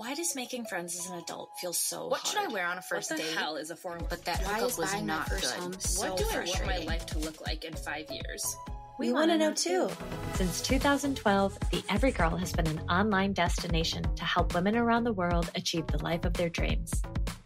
[0.00, 2.26] Why does making friends as an adult feel so What hard?
[2.26, 3.36] should I wear on a first what the date?
[3.36, 4.02] hell is a form?
[4.08, 5.82] But that Why hookup is was not first good.
[5.82, 8.56] so what do I want my life to look like in five years?
[8.98, 9.90] We, want to know too.
[10.36, 15.12] Since 2012, the Every Girl has been an online destination to help women around the
[15.12, 16.90] world achieve the life of their dreams.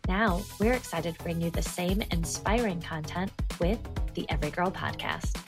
[0.07, 3.81] Now, we're excited to bring you the same inspiring content with
[4.15, 5.41] the Every Girl podcast.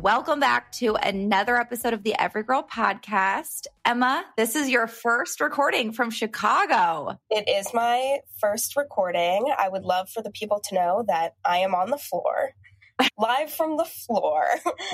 [0.00, 3.66] Welcome back to another episode of the Every Girl podcast.
[3.84, 7.18] Emma, this is your first recording from Chicago.
[7.30, 9.52] It is my first recording.
[9.58, 12.52] I would love for the people to know that I am on the floor,
[13.18, 14.44] live from the floor,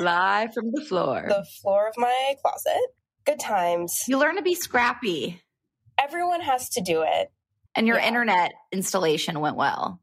[0.01, 1.27] Live from the floor.
[1.29, 2.81] the floor of my closet.
[3.27, 4.01] Good times.
[4.09, 5.41] you learn to be scrappy,
[5.99, 7.31] Everyone has to do it.
[7.75, 8.09] and your Yeah.
[8.09, 10.01] internet installation went well.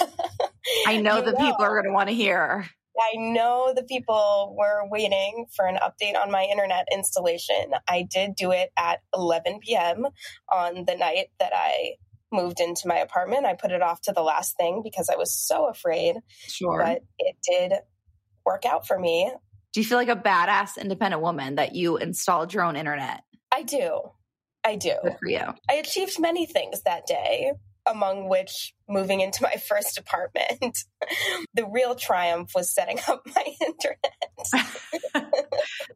[0.88, 2.66] I know You the people are going to want to hear.
[3.00, 7.72] I know the people were waiting for an update on my internet installation.
[7.88, 10.06] I did do it at 11 p.m.
[10.52, 11.94] on the night that I
[12.32, 13.46] moved into my apartment.
[13.46, 16.78] I put it off to the last thing because I was so afraid, Sure.
[16.84, 17.72] but it did
[18.44, 19.32] work out for me.
[19.72, 23.22] Do you feel like a badass independent woman that you installed your own internet?
[23.52, 24.00] I do.
[24.64, 24.94] I do.
[25.02, 25.40] Good for you.
[25.70, 27.52] I achieved many things that day,
[27.90, 30.84] among which moving into my first apartment.
[31.54, 35.32] the real triumph was setting up my internet.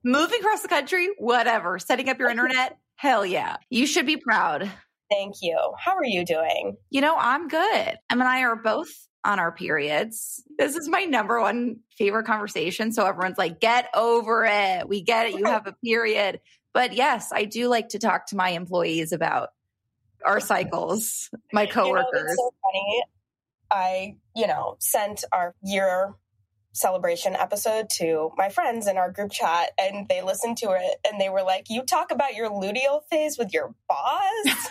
[0.04, 1.78] Moving across the country, whatever.
[1.78, 3.56] Setting up your internet, hell yeah.
[3.70, 4.70] You should be proud.
[5.10, 5.58] Thank you.
[5.78, 6.76] How are you doing?
[6.90, 7.62] You know, I'm good.
[8.10, 8.90] Em and I are both
[9.24, 10.42] on our periods.
[10.58, 12.92] This is my number one favorite conversation.
[12.92, 14.88] So everyone's like, get over it.
[14.88, 15.38] We get it.
[15.38, 16.40] You have a period.
[16.74, 19.50] But yes, I do like to talk to my employees about
[20.24, 22.36] our cycles, my You know, coworkers.
[22.36, 23.02] so funny.
[23.70, 26.14] I, you know, sent our year
[26.72, 31.20] celebration episode to my friends in our group chat and they listened to it and
[31.20, 34.68] they were like, You talk about your luteal phase with your boss?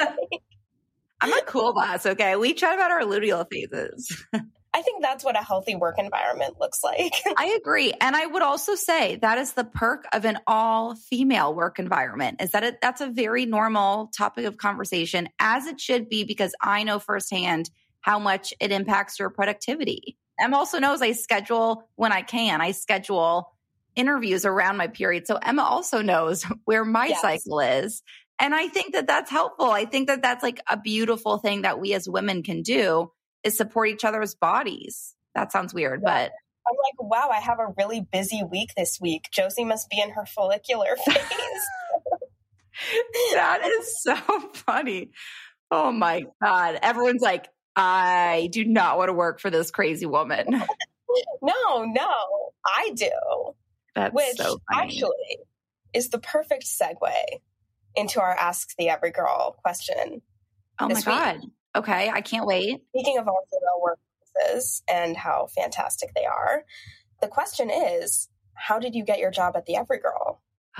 [1.20, 2.04] I'm a cool boss.
[2.06, 2.36] Okay.
[2.36, 4.24] We chat about our luteal phases.
[4.74, 7.12] I think that's what a healthy work environment looks like.
[7.36, 7.92] I agree.
[8.00, 12.40] And I would also say that is the perk of an all female work environment
[12.40, 16.54] is that it, that's a very normal topic of conversation as it should be because
[16.60, 20.16] I know firsthand how much it impacts your productivity.
[20.40, 22.60] Emma also knows I schedule when I can.
[22.60, 23.52] I schedule
[23.94, 25.26] interviews around my period.
[25.26, 27.20] So Emma also knows where my Yes.
[27.20, 28.02] cycle is.
[28.38, 29.70] And I think that that's helpful.
[29.70, 33.12] I think that that's like a beautiful thing that we as women can do
[33.44, 35.14] is support each other's bodies.
[35.34, 36.28] That sounds weird, Yeah.
[36.28, 36.32] but
[36.66, 39.28] I'm like, wow, I have a really busy week this week.
[39.32, 41.16] Josie must be in her follicular phase.
[43.34, 44.16] that is so
[44.54, 45.10] funny.
[45.70, 46.78] Oh my God.
[46.82, 50.46] Everyone's like, I do not want to work for this crazy woman.
[51.42, 52.10] no, no,
[52.64, 53.10] I do.
[53.94, 54.94] That's Which so funny.
[54.94, 55.38] actually
[55.94, 57.12] is the perfect segue
[57.94, 60.22] into our Ask the Every Girl question.
[60.78, 61.50] oh my this week.
[61.76, 62.10] Okay.
[62.10, 62.82] I can't wait.
[62.90, 66.64] Speaking of all female workplaces and how fantastic they are,
[67.20, 70.40] the question is how did you get your job at the Every Girl?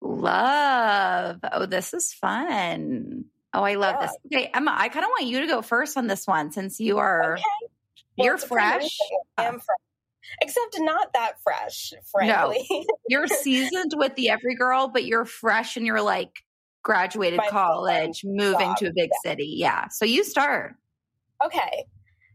[0.00, 1.40] love.
[1.52, 3.24] Oh, this is fun.
[3.52, 4.06] Oh, I love Yeah.
[4.06, 4.16] this.
[4.32, 6.98] Okay, Emma, I kind of want you to go first on this one since you
[6.98, 7.42] are Okay.
[8.16, 8.96] Well, you're fresh.
[9.36, 9.78] I am fresh.
[10.40, 12.66] Except not that fresh, frankly.
[13.08, 16.43] You're seasoned with the every girl, but you're fresh and you're like
[16.84, 19.54] graduated college, moving job, to a big city.
[19.56, 19.88] Yeah.
[19.88, 20.76] So you start.
[21.44, 21.86] Okay.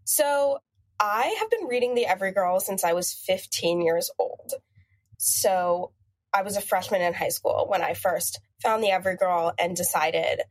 [0.03, 0.59] So
[0.99, 4.53] I have been reading The Every Girl since I was 15 years old.
[5.17, 5.91] So
[6.33, 9.75] I was a freshman in high school when I first found The Every Girl and
[9.75, 10.41] decided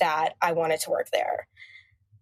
[0.00, 1.48] that I wanted to work there.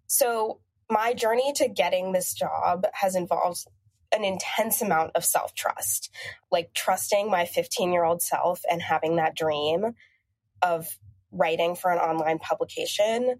[0.06, 0.60] So
[0.90, 3.66] my journey to getting this job has involved
[4.12, 6.10] an intense amount of self trust,
[6.50, 9.92] like trusting my 15 year old self and having that dream
[10.62, 10.96] of
[11.36, 13.36] writing for an online publication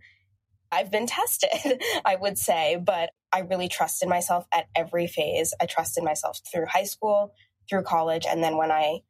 [0.71, 5.55] I've been tested, I would say, but I really trusted myself at every phase.
[5.61, 7.33] I trusted myself through high school,
[7.69, 9.01] through college, and then when I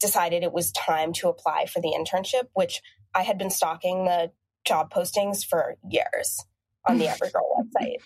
[0.00, 2.80] decided it was time to apply for the internship, which
[3.14, 4.30] I had been stalking the
[4.64, 6.44] job postings for years
[6.88, 7.98] on the Every Girl website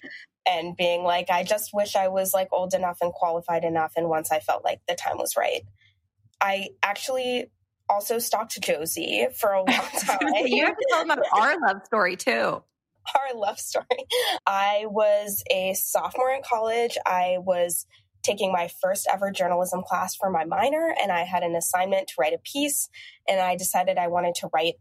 [0.47, 3.93] and being like, I just wish I was like old enough and qualified enough.
[3.97, 5.63] And once I felt like the time was right,
[6.41, 7.51] I actually
[7.93, 9.67] also stalked Josie for a long
[10.01, 10.19] time.
[10.47, 12.63] you have to tell them about our love story too.
[13.15, 13.87] our love story.
[14.47, 16.97] I was a sophomore in college.
[17.05, 17.87] I was
[18.23, 22.15] taking my first ever journalism class for my minor, and I had an assignment to
[22.19, 22.89] write a piece.
[23.29, 24.75] And I decided I wanted to write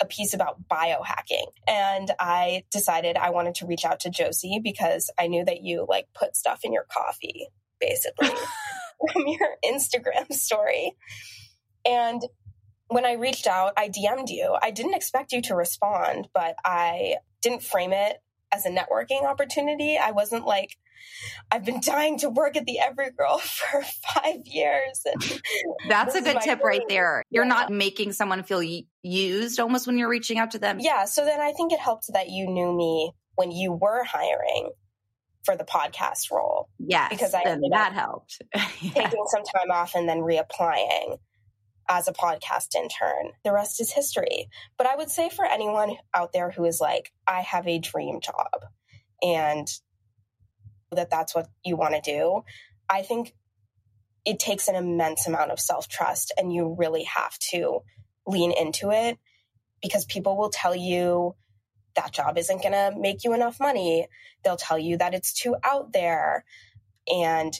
[0.00, 1.46] a piece about biohacking.
[1.68, 5.86] And I decided I wanted to reach out to Josie because I knew that you
[5.88, 7.48] like put stuff in your coffee,
[7.80, 8.28] basically,
[9.12, 10.92] from your Instagram story.
[11.84, 12.22] And
[12.88, 14.56] when I reached out, I DM'd you.
[14.62, 18.16] I didn't expect you to respond, but I didn't frame it
[18.52, 19.98] as a networking opportunity.
[19.98, 20.76] I wasn't like,
[21.50, 25.04] I've been dying to work at the Every Girl for five years.
[25.88, 27.22] That's a good tip right there.
[27.30, 27.48] You're yeah.
[27.48, 28.62] not making someone feel
[29.02, 30.78] used almost when you're reaching out to them.
[30.80, 31.04] Yeah.
[31.04, 34.70] So then I think it helped that you knew me when you were hiring
[35.44, 36.68] for the podcast role.
[36.78, 37.10] Yes.
[37.10, 38.40] Because I that helped.
[38.54, 41.18] taking some time off and then reapplying
[41.88, 43.32] as a podcast intern.
[43.44, 44.48] The rest is history.
[44.78, 48.20] But I would say for anyone out there who is like, I have a dream
[48.20, 48.64] job
[49.22, 49.66] and
[50.92, 52.42] that that's what you want to do,
[52.88, 53.34] I think
[54.24, 57.80] it takes an immense amount of self trust and you really have to
[58.26, 59.18] lean into it
[59.82, 61.34] because people will tell you
[61.94, 64.08] that job isn't going to make you enough money.
[64.42, 66.44] They'll tell you that it's too out there
[67.06, 67.52] and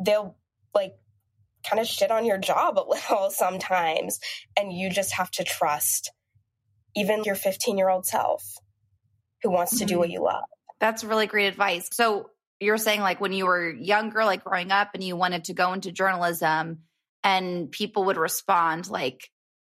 [0.00, 0.36] they'll
[0.74, 0.94] like
[1.68, 4.20] kind of shit on your job a little sometimes.
[4.56, 6.10] And you just have to trust
[6.94, 8.56] even your 15 year old self
[9.42, 10.14] who wants to do what mm-hmm.
[10.14, 10.44] you love.
[10.78, 11.88] That's really great advice.
[11.92, 12.30] So
[12.60, 15.72] you're saying like when you were younger, like growing up and you wanted to go
[15.72, 16.78] into journalism
[17.22, 19.30] and people would respond like,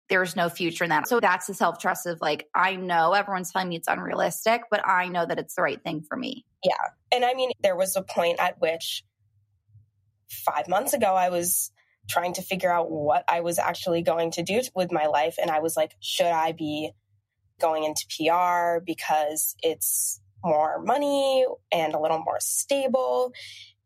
[0.08, 1.08] there's no future in that.
[1.08, 4.86] So that's the self trust of like, I know everyone's telling me it's unrealistic, but
[4.86, 6.44] I know that it's the right thing for me.
[6.64, 6.72] Yeah.
[7.12, 9.04] And I mean, there was a point at which
[10.28, 11.70] five months ago, I was
[12.08, 15.36] trying to figure out what I was actually going to do with my life.
[15.40, 16.92] And I was like, should I be
[17.60, 23.32] going into PR because it's more money and a little more stable?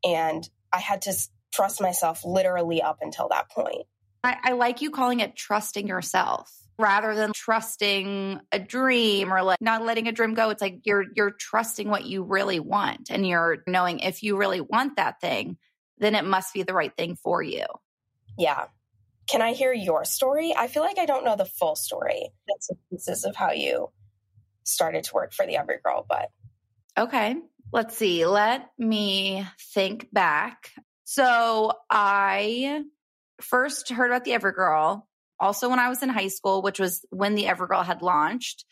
[0.04, 1.14] And I had to
[1.52, 3.86] trust myself literally up until that point.
[4.22, 9.60] I, I like you calling it trusting yourself rather than trusting a dream or like
[9.60, 13.26] not letting a dream go it's like you're you're trusting what you really want and
[13.26, 15.56] you're knowing if you really want that thing
[15.98, 17.64] then it must be the right thing for you
[18.38, 18.66] yeah.
[19.28, 20.54] Can I hear your story?
[20.56, 22.30] I feel like I don't know the full story.
[22.48, 23.88] And pieces of how you
[24.64, 26.30] started to work for the Every Girl, but
[26.98, 27.36] okay.
[27.72, 28.26] Let's see.
[28.26, 30.70] Let me think back.
[31.04, 32.82] So I
[33.40, 35.08] first heard about the Every Girl
[35.40, 38.64] also when I was in high school, which was when the Every Girl had launched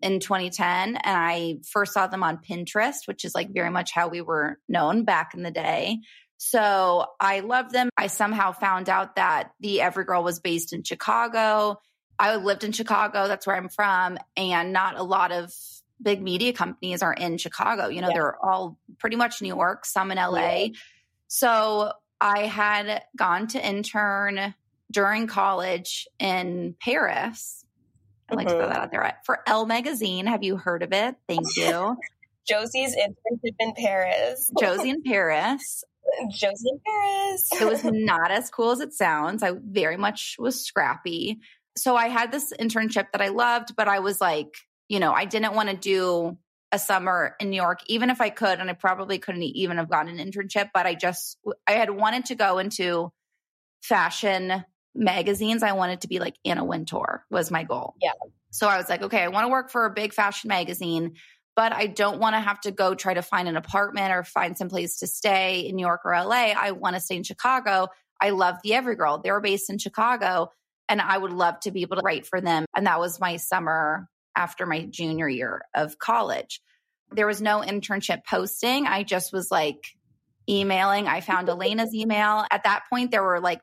[0.00, 0.96] in 2010.
[0.96, 4.58] And I first saw them on Pinterest, which is like very much how we were
[4.68, 5.98] known back in the day.
[6.46, 7.88] So I love them.
[7.96, 11.80] I somehow found out that the Every Girl was based in Chicago.
[12.18, 13.28] I lived in Chicago.
[13.28, 14.18] That's where I'm from.
[14.36, 15.54] And not a lot of
[16.02, 17.88] big media companies are in Chicago.
[17.88, 18.14] You know, yeah.
[18.14, 20.36] they're all pretty much New York, some in LA.
[20.36, 20.68] Yeah.
[21.28, 24.54] So I had gone to intern
[24.92, 27.64] during college in Paris.
[28.30, 28.48] Like mm-hmm.
[28.48, 30.26] to throw that out there for Elle Magazine.
[30.26, 31.16] Have you heard of it?
[31.26, 31.96] Thank you.
[32.46, 34.50] Josie's internship in Paris.
[34.60, 35.84] Josie in Paris.
[36.30, 37.48] Josie in Paris.
[37.52, 39.42] it was not as cool as it sounds.
[39.42, 41.40] I very much was scrappy.
[41.76, 44.54] So I had this internship that I loved, but I was like,
[44.88, 46.38] you know, I didn't want to do
[46.72, 49.88] a summer in New York, even if I could, and I probably couldn't even have
[49.88, 53.12] gotten an internship, but I just, I had wanted to go into
[53.82, 54.64] fashion
[54.94, 55.62] magazines.
[55.62, 57.94] I wanted to be like Anna Wintour was my goal.
[58.02, 58.12] Yeah.
[58.50, 61.14] So I was like, okay, I want to work for a big fashion magazine
[61.56, 64.56] but I don't want to have to go try to find an apartment or find
[64.56, 66.52] some place to stay in New York or LA.
[66.56, 67.88] I want to stay in Chicago.
[68.20, 69.18] I love the Every Girl.
[69.18, 70.50] They were based in Chicago
[70.88, 72.66] and I would love to be able to write for them.
[72.74, 76.60] And that was my summer after my junior year of college.
[77.12, 78.86] There was no internship posting.
[78.86, 79.84] I just was like
[80.48, 81.06] emailing.
[81.06, 82.44] I found Alaina's email.
[82.50, 83.60] At that point, there were like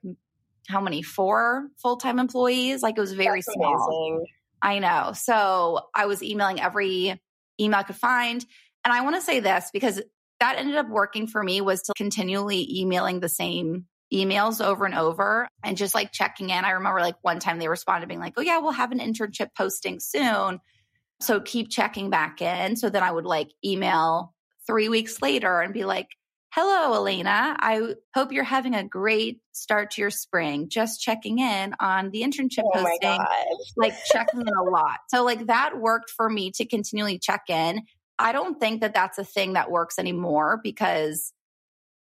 [0.67, 1.01] how many?
[1.01, 2.81] Four full time employees.
[2.81, 3.73] Like it was very That's small.
[3.73, 4.25] Amazing.
[4.61, 5.13] I know.
[5.13, 7.19] So I was emailing every
[7.61, 8.43] email I could find.
[8.83, 10.01] And I want to say this because
[10.39, 14.95] that ended up working for me was to continually emailing the same emails over and
[14.95, 16.65] over and just like checking in.
[16.65, 19.49] I remember like one time they responded being like, oh, yeah, we'll have an internship
[19.55, 20.59] posting soon.
[21.21, 22.75] So keep checking back in.
[22.75, 24.33] So then I would like email
[24.67, 26.07] three weeks later and be like,
[26.51, 27.55] hello, Alaina.
[27.59, 30.69] I hope you're having a great start to your spring.
[30.69, 33.19] Just checking in on the internship oh posting,
[33.77, 34.99] like checking in a lot.
[35.09, 37.81] So, like, that worked for me to continually check in.
[38.19, 41.33] I don't think that that's a thing that works anymore because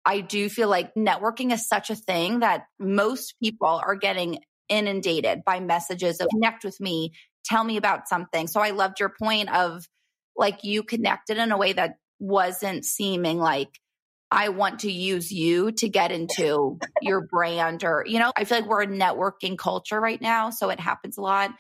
[0.05, 5.45] I do feel like networking is such a thing that most people are getting inundated
[5.45, 7.13] by messages of connect with me,
[7.45, 8.49] tell me about something.
[8.49, 9.87] So I loved your point of
[10.37, 13.79] like you connected in a way that wasn't seeming like
[14.35, 18.59] I want to use you to get into your brand or, you know, I feel
[18.59, 20.51] like we're a networking culture right now.
[20.51, 21.53] So it happens a lot.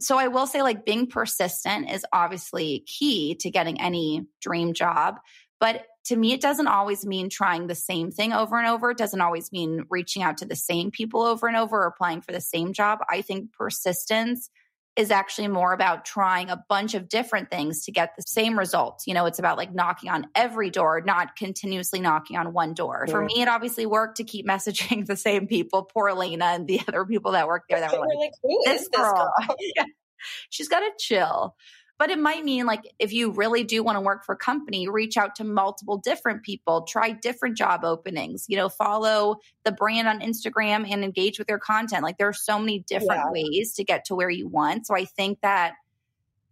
[0.00, 5.16] So I will say, like, being persistent is obviously key to getting any dream job.
[5.60, 8.90] But to me, it doesn't always mean trying the same thing over and over.
[8.90, 12.20] It doesn't always mean reaching out to the same people over and over or applying
[12.20, 12.98] for the same job.
[13.08, 14.50] I think persistence
[15.00, 19.06] is actually more about trying a bunch of different things to get the same results.
[19.06, 23.06] You know, it's about like knocking on every door, not continuously knocking on one door.
[23.06, 23.12] Yeah.
[23.12, 26.82] For me, it obviously worked to keep messaging the same people, poor Alaina and the
[26.86, 28.32] other people that work there that were like,
[28.66, 29.32] this girl.
[29.48, 29.86] This girl?
[30.50, 31.56] She's got to chill.
[32.00, 34.88] But it might mean like if you really do want to work for a company,
[34.88, 40.08] reach out to multiple different people, try different job openings, you know, follow the brand
[40.08, 42.02] on Instagram and engage with their content.
[42.02, 43.30] Like there are so many different yeah.
[43.30, 44.86] ways to get to where you want.
[44.86, 45.74] So I think that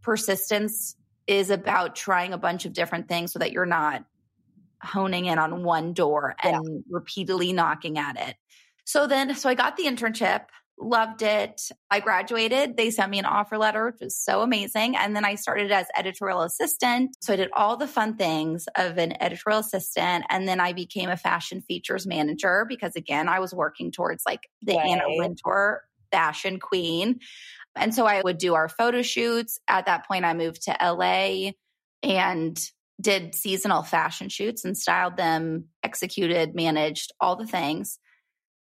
[0.02, 4.05] persistence is about trying a bunch of different things so that you're not
[4.83, 6.81] honing in on one door and yeah.
[6.90, 8.37] repeatedly knocking at it.
[8.85, 10.43] So then, so I got the internship
[10.80, 11.62] loved it.
[11.90, 12.76] I graduated.
[12.76, 14.97] They sent me an offer letter, which was so amazing.
[14.97, 17.16] And then I started as editorial assistant.
[17.20, 20.25] So I did all the fun things of an editorial assistant.
[20.30, 24.49] And then I became a fashion features manager because, again, I was working towards like
[24.62, 24.87] the right.
[24.87, 27.20] Anna Wintour fashion queen.
[27.76, 29.58] And so I would do our photo shoots.
[29.68, 31.52] At that point, I moved to LA
[32.02, 32.58] and
[33.00, 37.99] did seasonal fashion shoots and styled them, executed, managed all the things.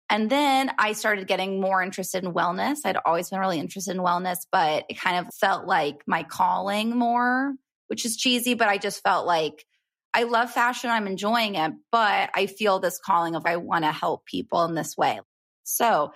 [0.09, 2.79] And then I started getting more interested in wellness.
[2.83, 6.97] I'd always been really interested in wellness, but it kind of felt like my calling
[6.97, 7.53] more,
[7.87, 9.65] which is cheesy, but I just felt like
[10.13, 10.89] I love fashion.
[10.89, 14.73] I'm enjoying it, but I feel this calling of I want to help people in
[14.73, 15.19] this way.
[15.63, 16.11] So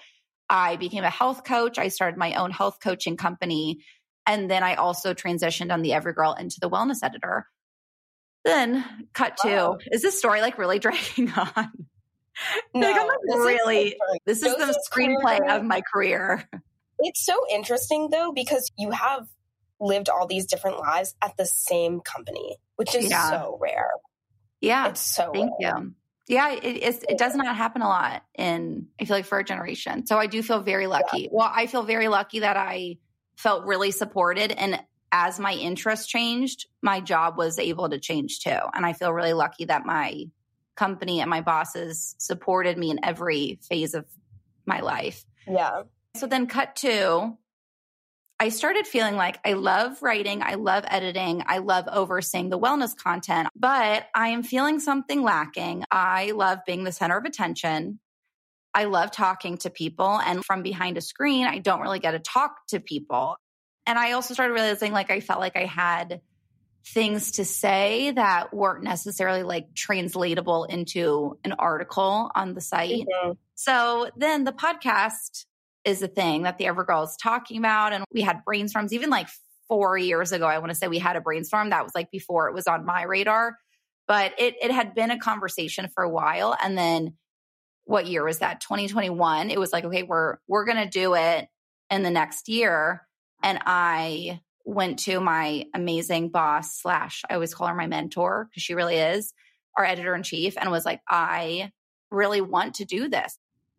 [0.49, 1.77] I became a health coach.
[1.77, 3.83] I started my own health coaching company.
[4.25, 7.47] And then I also transitioned on the Every Girl into the wellness editor.
[8.43, 8.83] Then
[9.13, 9.77] cut wow.
[9.77, 11.71] to, is this story like really dragging on?
[12.73, 13.93] No, like, this really, is
[14.25, 15.51] this is the screenplay career.
[15.51, 16.49] of my career.
[16.99, 19.27] It's so interesting though, because you have
[19.79, 23.29] lived all these different lives at the same company, which is yeah.
[23.29, 23.89] so rare.
[24.61, 24.89] Yeah.
[24.89, 25.77] It's so Thank rare.
[25.77, 25.93] you.
[26.27, 30.05] Yeah, it, it does not happen a lot in, I feel like, for a generation.
[30.07, 31.23] So I do feel very lucky.
[31.23, 31.29] Yeah.
[31.31, 32.97] Well, I feel very lucky that I
[33.35, 34.53] felt really supported.
[34.53, 38.57] And as my interest changed, my job was able to change too.
[38.73, 40.25] And I feel really lucky that my
[40.75, 44.05] company and my bosses supported me in every phase of
[44.65, 45.25] my life.
[45.47, 45.83] Yeah.
[46.15, 47.37] So then, cut to,
[48.39, 52.95] I started feeling like I love writing, I love editing, I love overseeing the wellness
[52.95, 55.85] content, but I am feeling something lacking.
[55.89, 57.99] I love being the center of attention.
[58.73, 60.19] I love talking to people.
[60.19, 63.37] And from behind a screen, I don't really get to talk to people.
[63.85, 66.21] And I also started realizing like I felt like I had
[66.85, 73.07] things to say that weren't necessarily like translatable into an article on the site.
[73.07, 73.31] Mm-hmm.
[73.55, 75.45] So then the podcast
[75.85, 77.93] is a thing that the Every Girl is talking about.
[77.93, 79.27] And we had brainstorms even like
[79.67, 80.45] four years ago.
[80.45, 82.85] I want to say we had a brainstorm that was like before it was on
[82.85, 83.57] my radar,
[84.07, 86.55] but it, it had been a conversation for a while.
[86.61, 87.13] And then
[87.85, 88.61] what year was that?
[88.61, 89.49] 2021.
[89.49, 91.47] It was like, okay, we're, we're going to do it
[91.89, 93.05] in the next year.
[93.41, 98.63] And I went to my amazing boss slash I always call her my mentor because
[98.63, 99.33] she really is
[99.77, 101.71] our editor in chief and was like, I
[102.11, 103.37] really want to do this.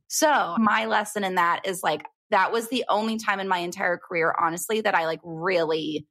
[0.09, 3.97] So my lesson in that is like, that was the only time in my entire
[3.97, 6.07] career, honestly, that I like really,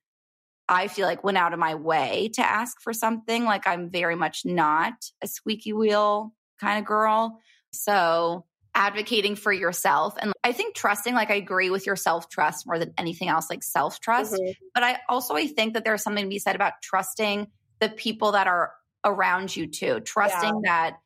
[0.70, 3.44] I feel like went out of my way to ask for something.
[3.44, 7.40] Like I'm very much not a squeaky wheel kind of girl.
[7.74, 12.66] So advocating for yourself and I think trusting like I agree with your self trust
[12.66, 14.52] more than anything else like self trust mm-hmm.
[14.74, 17.48] but I also I think that there's something to be said about trusting
[17.80, 18.74] the people that are
[19.06, 20.90] around you too trusting yeah.
[20.90, 20.98] that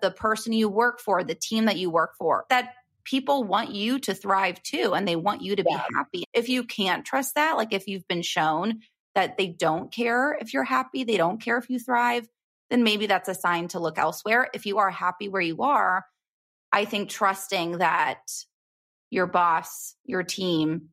[0.00, 3.98] the person you work for the team that you work for that people want you
[3.98, 5.76] to thrive too and they want you to yeah.
[5.76, 8.80] be happy if you can't trust that like if you've been shown
[9.16, 12.28] that they don't care if you're happy they don't care if you thrive
[12.70, 16.04] then maybe that's a sign to look elsewhere if you are happy where you are
[16.72, 18.20] I think trusting that
[19.10, 20.90] your boss, your team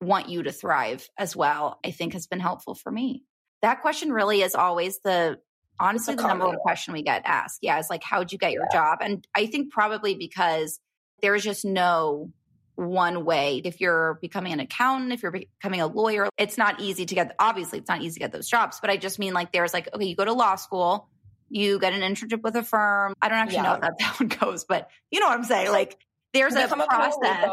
[0.00, 3.24] want you to thrive as well, I think has been helpful for me.
[3.62, 5.38] That question really is always the
[5.80, 7.58] honestly the number one question we get asked.
[7.62, 8.78] Yeah, it's like how'd you get your yeah.
[8.78, 8.98] job?
[9.00, 10.80] And I think probably because
[11.20, 12.30] there's just no
[12.76, 13.60] one way.
[13.64, 17.34] If you're becoming an accountant, if you're becoming a lawyer, it's not easy to get
[17.40, 19.88] obviously it's not easy to get those jobs, but I just mean like there's like
[19.92, 21.08] okay, you go to law school,
[21.48, 23.14] you get an internship with a firm.
[23.20, 23.62] I don't actually yeah.
[23.62, 25.70] know if that's how it goes, but you know what I'm saying?
[25.70, 25.98] Like
[26.32, 27.50] there's a process.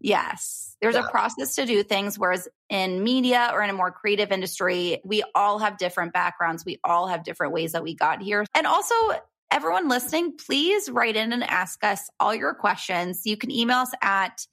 [0.00, 0.76] Yes.
[0.80, 1.06] There's yeah.
[1.06, 2.18] a process to do things.
[2.18, 6.64] Whereas in media or in a more creative industry, we all have different backgrounds.
[6.64, 8.44] We all have different ways that we got here.
[8.54, 8.94] And also,
[9.50, 13.22] everyone listening, please write in and ask us all your questions.
[13.24, 14.46] You can email us at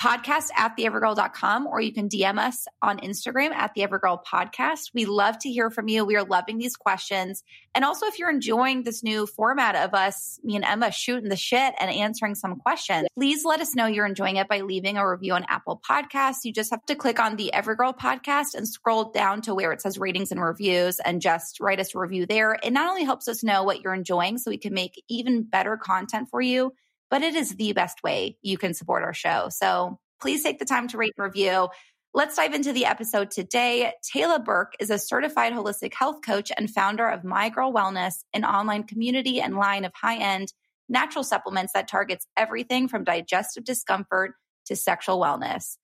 [0.00, 4.90] podcast at theeverygirl.com or you can DM us on Instagram at the Everygirl podcast.
[4.94, 6.04] We love to hear from you.
[6.04, 7.44] We are loving these questions.
[7.74, 11.36] And also, if you're enjoying this new format of us, me and Emma shooting the
[11.36, 15.08] shit and answering some questions, please let us know you're enjoying it by leaving a
[15.08, 16.44] review on Apple Podcasts.
[16.44, 19.72] You just have to click on the Every Girl podcast and scroll down to where
[19.72, 22.56] it says ratings and reviews and just write us a review there.
[22.62, 25.76] It not only helps us know what you're enjoying so we can make even better
[25.76, 26.72] content for you,
[27.10, 29.48] but it is the best way you can support our show.
[29.50, 31.68] So please take the time to rate and review.
[32.12, 33.92] Let's dive into the episode today.
[34.14, 38.44] Tayla Burke is a certified holistic health coach and founder of My Girl Wellness, an
[38.44, 40.52] online community and line of high end
[40.88, 44.32] natural supplements that targets everything from digestive discomfort
[44.66, 45.76] to sexual wellness.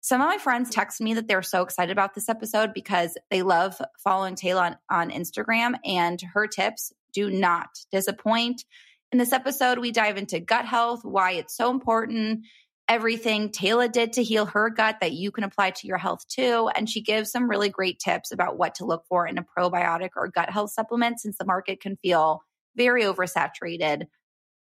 [0.00, 3.42] Some of my friends text me that they're so excited about this episode because they
[3.42, 8.64] love following Tayla on, on Instagram and her tips do not disappoint.
[9.14, 12.46] In this episode, we dive into gut health, why it's so important,
[12.88, 16.68] everything Tayla did to heal her gut that you can apply to your health too.
[16.74, 20.08] And she gives some really great tips about what to look for in a probiotic
[20.16, 22.42] or gut health supplement since the market can feel
[22.74, 24.08] very oversaturated.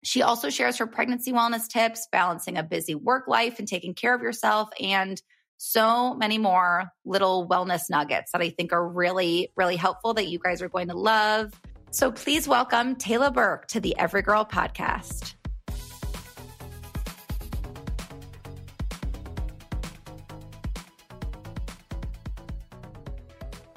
[0.03, 4.17] She also shares her pregnancy wellness tips, balancing a busy work life and taking care
[4.17, 5.23] of yourself, and
[5.59, 10.41] so many more little wellness nuggets that I think are really, really helpful that you
[10.41, 11.53] guys are going to love.
[11.93, 15.35] So please welcome Tayla Burke to the Every Girl podcast.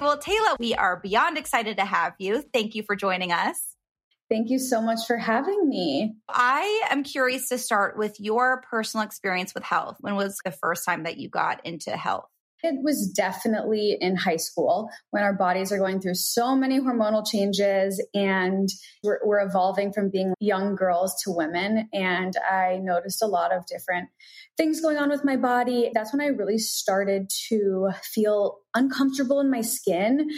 [0.00, 2.44] Well, Tayla, we are beyond excited to have you.
[2.52, 3.74] Thank you for joining us.
[4.30, 6.14] Thank you so much for having me.
[6.28, 9.96] I am curious to start with your personal experience with health.
[10.00, 12.28] When was the first time that you got into health?
[12.64, 17.22] It was definitely in high school when our bodies are going through so many hormonal
[17.30, 18.70] changes and
[19.02, 21.90] we're, we're, evolving from being young girls to women.
[21.92, 24.08] And I noticed a lot of different
[24.56, 25.90] things going on with my body.
[25.92, 30.30] That's when I really started to feel uncomfortable in my skin.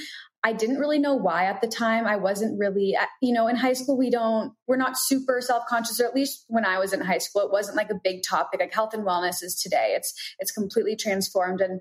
[0.45, 2.07] I didn't really know why at the time.
[2.07, 5.67] I wasn't really, uh, you know, in high school, we don't, we're not super self
[5.67, 8.23] conscious, or at least when I was in high school, it wasn't like a big
[8.23, 9.95] topic like health and wellness is today.
[9.97, 11.61] It's, it's completely transformed.
[11.61, 11.81] And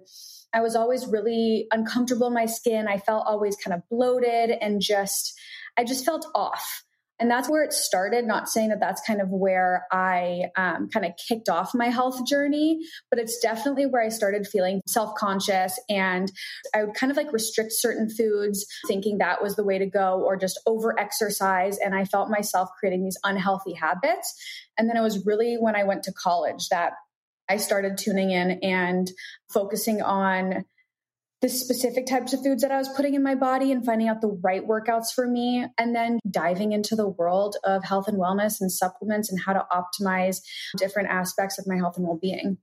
[0.54, 2.88] I was always really uncomfortable in my skin.
[2.88, 5.38] I felt always kind of bloated and just,
[5.78, 6.85] I just felt off.
[7.20, 8.26] And that's where it started.
[8.26, 12.26] Not saying that that's kind of where I um, kind of kicked off my health
[12.28, 15.80] journey, but it's definitely where I started feeling self conscious.
[15.90, 16.32] And
[16.74, 20.22] I would kind of like restrict certain foods, thinking that was the way to go,
[20.26, 21.78] or just over exercise.
[21.78, 24.34] And I felt myself creating these unhealthy habits.
[24.78, 26.94] And then it was really when I went to college that
[27.48, 29.10] I started tuning in and
[29.54, 30.66] focusing on
[31.46, 34.20] the specific types of foods that I was putting in my body and finding out
[34.20, 38.60] the right workouts for me, and then diving into the world of health and wellness
[38.60, 40.42] and supplements and how to optimize
[40.76, 42.58] different aspects of my health and well being.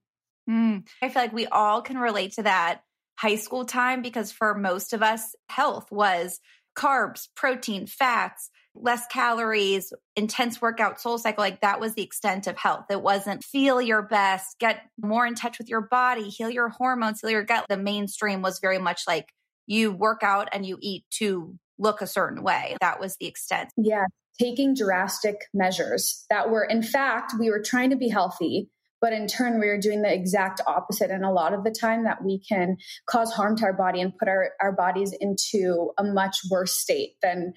[0.50, 2.80] Mm, I feel like we all can relate to that
[3.16, 6.40] high school time because for most of us, health was
[6.74, 11.42] carbs, protein, fats, less calories, intense workout, soul cycle.
[11.42, 12.86] Like that was the extent of health.
[12.90, 17.20] It wasn't feel your best, get more in touch with your body, heal your hormones,
[17.20, 17.66] heal your gut.
[17.68, 19.32] The mainstream was very much like
[19.66, 22.76] you work out and you eat to look a certain way.
[22.80, 23.70] That was the extent.
[23.76, 24.04] Yeah.
[24.40, 28.68] Taking drastic measures that were, in fact, we were trying to be healthy
[29.02, 31.10] but in turn, we are doing the exact opposite.
[31.10, 34.16] And a lot of the time that we can cause harm to our body and
[34.16, 37.52] put our, our bodies into a much worse state than,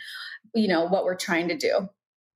[0.55, 1.87] you know, what we're trying to do.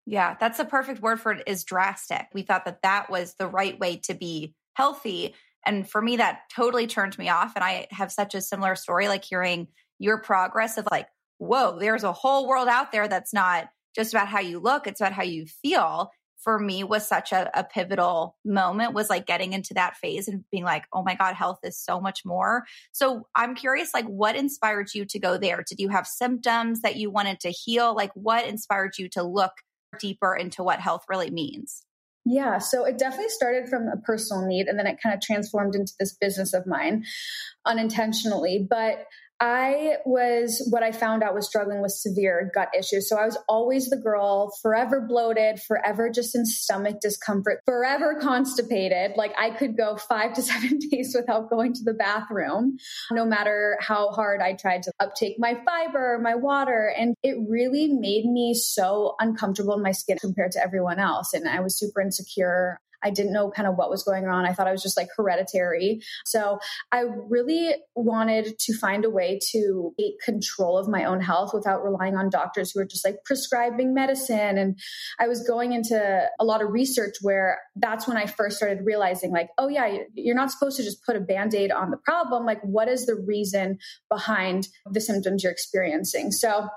[0.06, 2.28] Yeah, that's the perfect word for it is drastic.
[2.34, 5.34] We thought that that was the right way to be healthy.
[5.66, 7.54] And for me, that totally turned me off.
[7.56, 9.68] And I have such a similar story, like hearing
[9.98, 11.08] your progress of like,
[11.40, 15.02] whoa, there's a whole world out there that's not just about how you look, it's
[15.02, 16.12] about how you feel
[16.50, 20.44] for me was such a, a, pivotal moment was like getting into that phase and
[20.52, 22.64] being like oh my god health is so much more.
[22.92, 25.64] So i'm curious like what inspired you to go there?
[25.64, 27.96] Did you have symptoms that you wanted to heal?
[27.96, 29.52] Like what inspired you to look
[30.00, 31.84] deeper into what health really means?
[32.26, 35.76] Yeah, so it definitely started from a personal need and then it kind of transformed
[35.76, 37.06] into this business of mine
[37.68, 38.66] unintentionally.
[38.68, 39.06] But
[39.42, 43.08] I was what I found out was struggling with severe gut issues.
[43.08, 49.14] So I was always the girl, forever bloated, forever just in stomach discomfort, forever constipated.
[49.16, 52.78] Like I could go five to seven days without going to the bathroom,
[53.12, 56.94] no matter how hard I tried to uptake my fiber, my water.
[56.98, 61.34] And it really made me so uncomfortable in my skin compared to everyone else.
[61.34, 62.80] And I was super insecure.
[63.04, 64.46] I didn't know kind of what was going on.
[64.46, 66.02] I thought I was just like hereditary.
[66.26, 66.60] So
[66.92, 71.84] I really wanted to find a way to take control of my own health without
[71.84, 74.58] relying on doctors who are just like prescribing medicine.
[74.58, 74.80] And
[75.20, 79.32] I was going into a lot of research where that's when I first started realizing,
[79.32, 82.46] like, oh, yeah, you're not supposed to just put a band aid on the problem.
[82.46, 86.32] Like, what is the reason behind the symptoms you're experiencing?
[86.32, 86.70] So,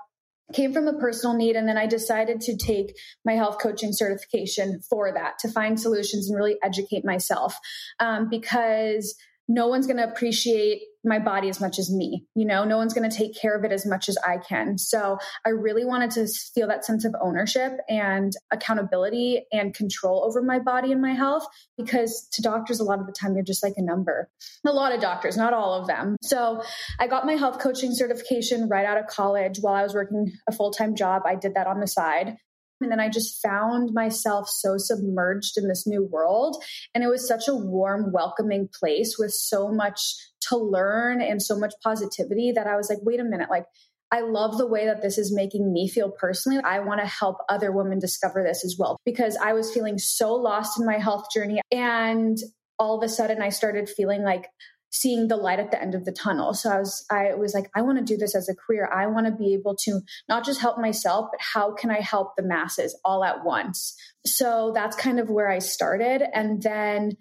[0.52, 4.80] came from a personal need and then i decided to take my health coaching certification
[4.88, 7.58] for that to find solutions and really educate myself.
[8.00, 9.14] Um, because
[9.52, 12.24] no one's going to appreciate my body as much as me.
[12.34, 14.78] You know, no one's going to take care of it as much as I can.
[14.78, 20.40] So I really wanted to feel that sense of ownership and accountability and control over
[20.40, 23.62] my body and my health because to doctors, a lot of the time, you're just
[23.62, 24.30] like a number.
[24.64, 26.16] A lot of doctors, not all of them.
[26.22, 26.62] So
[26.98, 30.52] I got my health coaching certification right out of college while I was working a
[30.52, 31.22] full time job.
[31.26, 32.38] I did that on the side.
[32.82, 36.62] And then I just found myself so submerged in this new world.
[36.94, 40.00] And it was such a warm, welcoming place with so much
[40.48, 43.66] to learn and so much positivity that I was like, wait a minute, like,
[44.12, 46.60] I love the way that this is making me feel personally.
[46.62, 50.34] I want to help other women discover this as well because I was feeling so
[50.34, 51.62] lost in my health journey.
[51.70, 52.36] And
[52.78, 54.50] all of a sudden, I started feeling like
[54.92, 56.55] seeing the light at the end of the tunnel.
[56.55, 58.88] So I was, I was like, I want to do this as a career.
[58.92, 62.37] I want to be able to not just help myself, but how can I help
[62.37, 63.96] the masses all at once?
[64.26, 66.22] So that's kind of where I started.
[66.35, 67.16] And then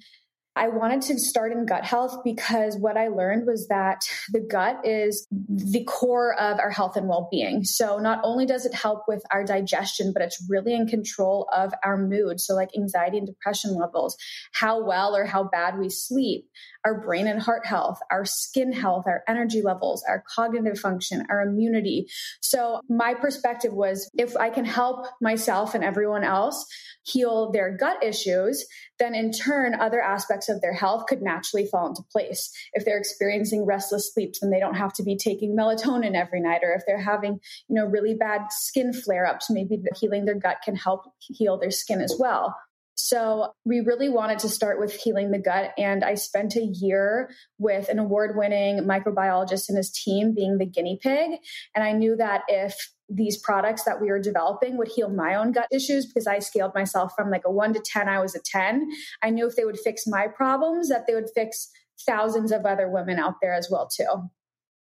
[0.54, 4.02] I wanted to start in gut health because what I learned was that
[4.34, 7.64] the gut is the core of our health and well being.
[7.64, 11.74] So, not only does it help with our digestion, but it's really in control of
[11.86, 12.42] our mood.
[12.42, 14.18] So, like anxiety and depression levels,
[14.52, 16.50] how well or how bad we sleep,
[16.86, 21.42] our brain and heart health, our skin health, our energy levels, our cognitive function, our
[21.42, 22.08] immunity.
[22.42, 26.66] So, my perspective was if I can help myself and everyone else
[27.04, 28.66] heal their gut issues,
[29.00, 32.52] then in turn, other aspects of their health could naturally fall into place.
[32.74, 36.62] If they're experiencing restless sleep, then they don't have to be taking melatonin every night.
[36.64, 40.58] Or if they're having, you know, really bad skin flare ups, maybe healing their gut
[40.64, 42.56] can help heal their skin as well.
[43.02, 45.72] So we really wanted to start with healing the gut.
[45.78, 50.68] And I spent a year with an award winning microbiologist and his team being the
[50.68, 51.40] guinea pig.
[51.74, 52.78] And I knew that if
[53.10, 56.76] these products that we were developing would heal my own gut issues because I scaled
[56.76, 58.90] myself from like a one to 10, I was a 10.
[59.24, 61.70] I knew if they would fix my problems, that they would fix
[62.06, 64.30] thousands of other women out there as well, too.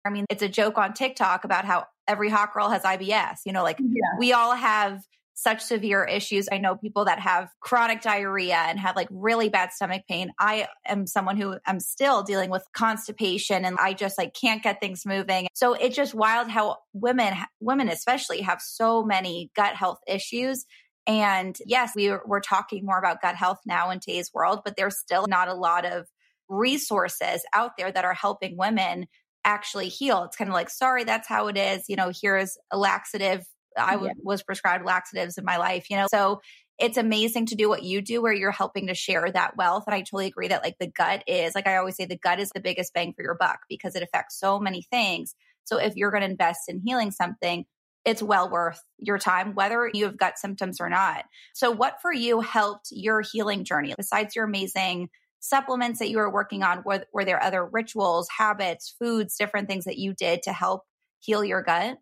[0.06, 3.40] I mean, it's a joke on TikTok about how every hot girl has IBS.
[3.44, 4.18] You know, like yeah.
[4.18, 5.02] we all have
[5.36, 6.48] such severe issues.
[6.50, 10.32] I know people that have chronic diarrhea and have like really bad stomach pain.
[10.40, 14.80] I am someone who I'm still dealing with constipation and I just like can't get
[14.80, 15.46] things moving.
[15.52, 20.64] So it's just wild how women, women especially have so many gut health issues.
[21.06, 24.98] And yes, we we're talking more about gut health now in today's world, but there's
[24.98, 26.06] still not a lot of
[26.48, 29.06] resources out there that are helping women
[29.44, 30.24] actually heal.
[30.24, 31.84] It's kind of like, sorry, that's how it is.
[31.88, 33.44] You know, here's a laxative
[33.76, 34.22] I w- yeah.
[34.22, 36.06] was prescribed laxatives in my life, you know?
[36.10, 36.40] So
[36.78, 39.84] it's amazing to do what you do where you're helping to share that wealth.
[39.86, 42.38] And I totally agree that like the gut is, like I always say, the gut
[42.38, 45.34] is the biggest bang for your buck because it affects so many things.
[45.64, 47.64] So if you're going to invest in healing something,
[48.04, 51.24] it's well worth your time, whether you have gut symptoms or not.
[51.54, 55.08] So, what for you helped your healing journey besides your amazing
[55.40, 56.82] supplements that you were working on?
[56.86, 60.82] Were, were there other rituals, habits, foods, different things that you did to help
[61.18, 61.98] heal your gut?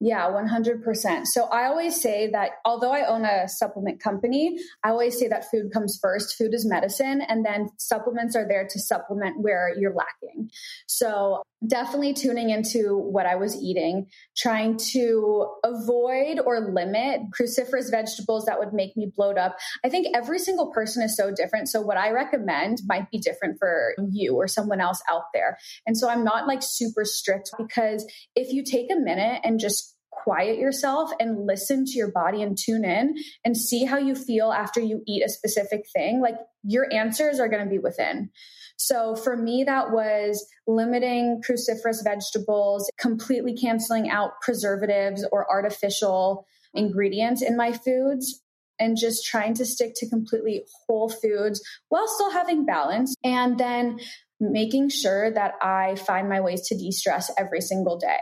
[0.00, 1.24] Yeah, 100%.
[1.26, 5.50] So I always say that although I own a supplement company, I always say that
[5.50, 6.36] food comes first.
[6.36, 10.50] Food is medicine, and then supplements are there to supplement where you're lacking.
[10.86, 18.44] So definitely tuning into what I was eating, trying to avoid or limit cruciferous vegetables
[18.44, 19.56] that would make me bloat up.
[19.84, 21.68] I think every single person is so different.
[21.68, 25.56] So what I recommend might be different for you or someone else out there.
[25.86, 28.04] And so I'm not like super strict because
[28.34, 29.93] if you take a minute and just
[30.24, 34.50] quiet yourself and listen to your body and tune in and see how you feel
[34.50, 38.30] after you eat a specific thing, like your answers are going to be within.
[38.76, 47.40] So for me, that was limiting cruciferous vegetables, completely canceling out preservatives or artificial ingredients
[47.40, 48.40] in my foods
[48.80, 53.14] and just trying to stick to completely whole foods while still having balance.
[53.22, 54.00] And then
[54.40, 58.18] making sure that I find my ways to de stress every single day.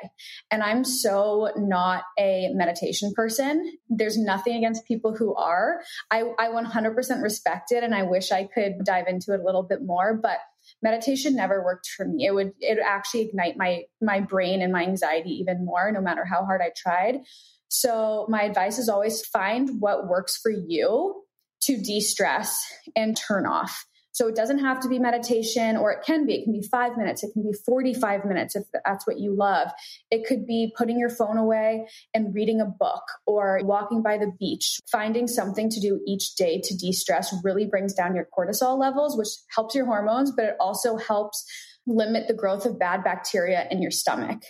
[0.50, 3.78] And I'm so not a meditation person.
[3.88, 5.80] There's nothing against people who are.
[6.10, 9.62] I, I 100% respect it and I wish I could dive into it a little
[9.62, 10.38] bit more, but
[10.82, 12.26] meditation never worked for me.
[12.26, 16.00] It would it would actually ignite my my brain and my anxiety even more no
[16.00, 17.20] matter how hard I tried.
[17.68, 21.24] So my advice is always find what works for you
[21.62, 22.62] to de stress
[22.94, 23.86] and turn off.
[24.12, 26.34] So it doesn't have to be meditation, or it can be.
[26.34, 27.24] It can be five minutes.
[27.24, 29.70] It can be 45 minutes if that's what you love.
[30.10, 34.30] It could be putting your phone away and reading a book or walking by the
[34.38, 34.78] beach.
[34.90, 39.16] Finding something to do each day to de stress really brings down your cortisol levels,
[39.16, 41.44] which helps your hormones, but it also helps
[41.86, 44.42] limit the growth of bad bacteria in your stomach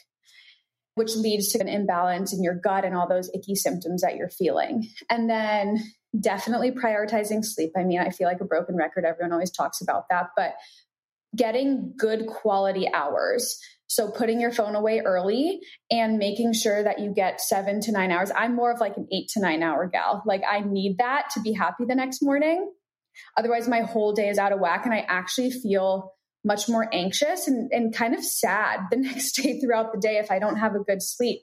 [0.94, 4.28] which leads to an imbalance in your gut and all those icky symptoms that you're
[4.28, 4.86] feeling.
[5.08, 5.78] And then
[6.18, 7.72] definitely prioritizing sleep.
[7.76, 9.04] I mean, I feel like a broken record.
[9.04, 10.54] Everyone always talks about that, but
[11.34, 13.58] getting good quality hours.
[13.86, 18.10] So putting your phone away early and making sure that you get seven to nine
[18.10, 18.30] hours.
[18.34, 20.22] I'm more of like an eight to nine hour gal.
[20.26, 22.72] Like I need that to be happy the next morning.
[23.36, 26.12] Otherwise, my whole day is out of whack and I actually feel
[26.44, 30.30] much more anxious and, and kind of sad the next day throughout the day if
[30.30, 31.40] I don't have a good sleep.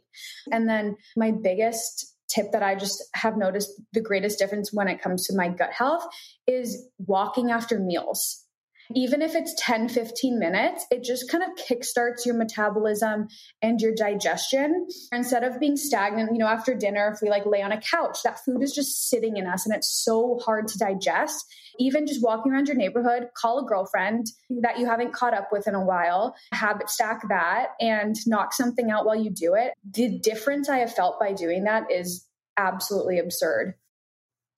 [0.52, 5.02] And then my biggest tip that I just have noticed the greatest difference when it
[5.02, 6.06] comes to my gut health
[6.48, 8.46] is walking after meals
[8.96, 13.28] even if it's 10, 15 minutes, it just kind of kickstarts your metabolism
[13.62, 14.88] and your digestion.
[15.12, 18.24] Instead of being stagnant, you know, after dinner, if we like lay on a couch,
[18.24, 21.46] that food is just sitting in us and it's so hard to digest.
[21.78, 24.28] Even just walking around your neighborhood, call a girlfriend
[24.62, 28.90] that you haven't caught up with in a while, habit stack that and knock something
[28.90, 29.74] out while you do it.
[29.92, 32.26] The difference I have felt by doing that is
[32.58, 33.76] absolutely absurd.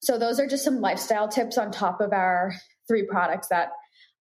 [0.04, 2.54] So, those are just some lifestyle tips on top of our
[2.88, 3.70] three products that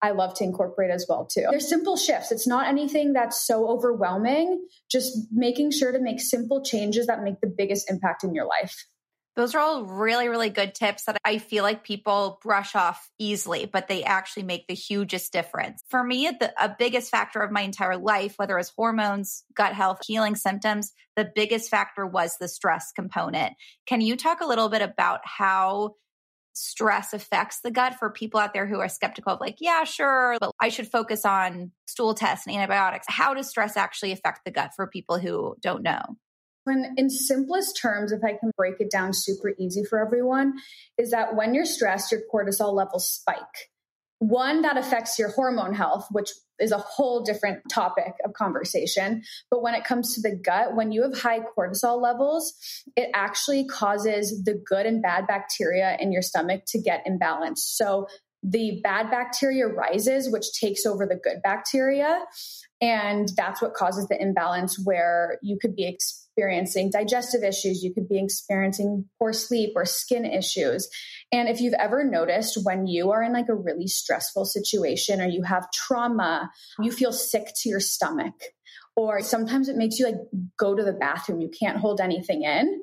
[0.03, 1.47] I love to incorporate as well too.
[1.51, 2.33] They're simple shifts.
[2.33, 7.41] It's not anything that's so overwhelming, just making sure to make simple changes that make
[7.41, 8.87] the biggest impact in your life.
[9.37, 13.65] Those are all really, really good tips that I feel like people brush off easily,
[13.65, 15.83] but they actually make the hugest difference.
[15.89, 20.01] For me, the a biggest factor of my entire life, whether it's hormones, gut health,
[20.05, 23.55] healing symptoms, the biggest factor was the stress component.
[23.87, 25.95] Can you talk a little bit about how
[26.53, 30.37] stress affects the gut for people out there who are skeptical of like, yeah, sure,
[30.41, 33.07] but I should focus on stool tests and antibiotics.
[33.09, 36.01] How does stress actually affect the gut for people who don't know?
[36.65, 40.55] When, in simplest terms, if I can break it down super easy for everyone,
[40.99, 43.69] is that when you're stressed, your cortisol levels spike.
[44.20, 49.22] One, that affects your hormone health, which is a whole different topic of conversation.
[49.50, 52.52] But when it comes to the gut, when you have high cortisol levels,
[52.96, 57.61] it actually causes the good and bad bacteria in your stomach to get imbalanced.
[57.61, 58.09] So
[58.42, 62.22] the bad bacteria rises, which takes over the good bacteria.
[62.80, 68.09] And that's what causes the imbalance where you could be experiencing digestive issues, you could
[68.09, 70.88] be experiencing poor sleep or skin issues.
[71.33, 75.27] And if you've ever noticed when you are in like a really stressful situation or
[75.27, 78.35] you have trauma, you feel sick to your stomach,
[78.97, 80.16] or sometimes it makes you like
[80.57, 82.81] go to the bathroom, you can't hold anything in.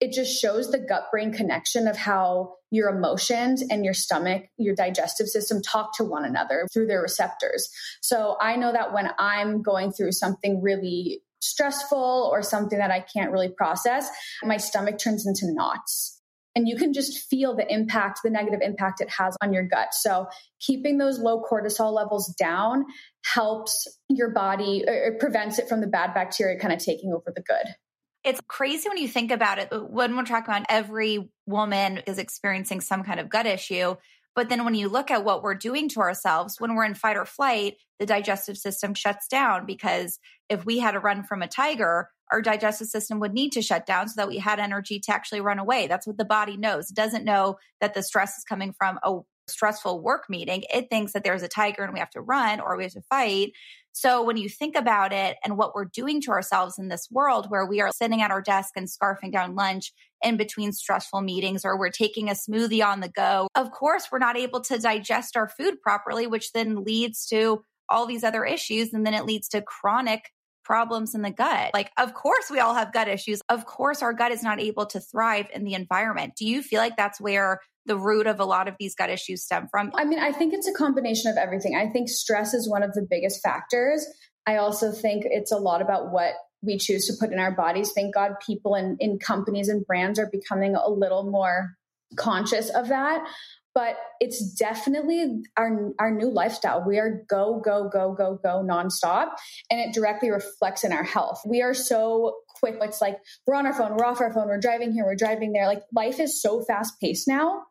[0.00, 4.74] It just shows the gut brain connection of how your emotions and your stomach, your
[4.74, 7.70] digestive system talk to one another through their receptors.
[8.02, 13.00] So I know that when I'm going through something really stressful or something that I
[13.00, 14.10] can't really process,
[14.42, 16.20] my stomach turns into knots.
[16.56, 19.88] And you can just feel the impact, the negative impact it has on your gut.
[19.92, 20.28] So,
[20.60, 22.84] keeping those low cortisol levels down
[23.24, 27.42] helps your body, it prevents it from the bad bacteria kind of taking over the
[27.42, 27.74] good.
[28.22, 29.68] It's crazy when you think about it.
[29.70, 33.96] When we're talking about every woman is experiencing some kind of gut issue,
[34.34, 37.16] but then when you look at what we're doing to ourselves, when we're in fight
[37.16, 41.48] or flight, the digestive system shuts down because if we had to run from a
[41.48, 45.12] tiger, our digestive system would need to shut down so that we had energy to
[45.12, 45.86] actually run away.
[45.86, 46.90] That's what the body knows.
[46.90, 50.64] It doesn't know that the stress is coming from a stressful work meeting.
[50.72, 53.02] It thinks that there's a tiger and we have to run or we have to
[53.02, 53.52] fight.
[53.92, 57.46] So when you think about it and what we're doing to ourselves in this world
[57.48, 61.64] where we are sitting at our desk and scarfing down lunch in between stressful meetings
[61.64, 65.36] or we're taking a smoothie on the go, of course, we're not able to digest
[65.36, 68.92] our food properly, which then leads to all these other issues.
[68.92, 70.32] And then it leads to chronic
[70.64, 71.70] problems in the gut.
[71.74, 73.40] Like, of course, we all have gut issues.
[73.48, 76.34] Of course, our gut is not able to thrive in the environment.
[76.36, 79.44] Do you feel like that's where the root of a lot of these gut issues
[79.44, 79.92] stem from?
[79.94, 81.76] I mean, I think it's a combination of everything.
[81.76, 84.06] I think stress is one of the biggest factors.
[84.46, 87.92] I also think it's a lot about what we choose to put in our bodies.
[87.92, 91.74] Thank God people in, in companies and brands are becoming a little more
[92.16, 93.26] conscious of that
[93.74, 96.84] but it's definitely our our new lifestyle.
[96.86, 99.30] We are go go go go go nonstop,
[99.70, 101.40] and it directly reflects in our health.
[101.46, 102.76] We are so quick.
[102.80, 105.52] It's like we're on our phone, we're off our phone, we're driving here, we're driving
[105.52, 105.66] there.
[105.66, 107.62] Like life is so fast paced now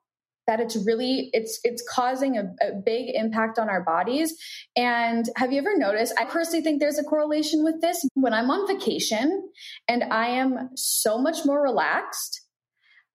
[0.46, 4.36] that it's really it's it's causing a, a, big impact on our bodies
[4.76, 8.52] and have you ever noticed i personally think there's a correlation with this when i'm
[8.52, 9.50] on vacation
[9.88, 12.42] and i am so much more relaxed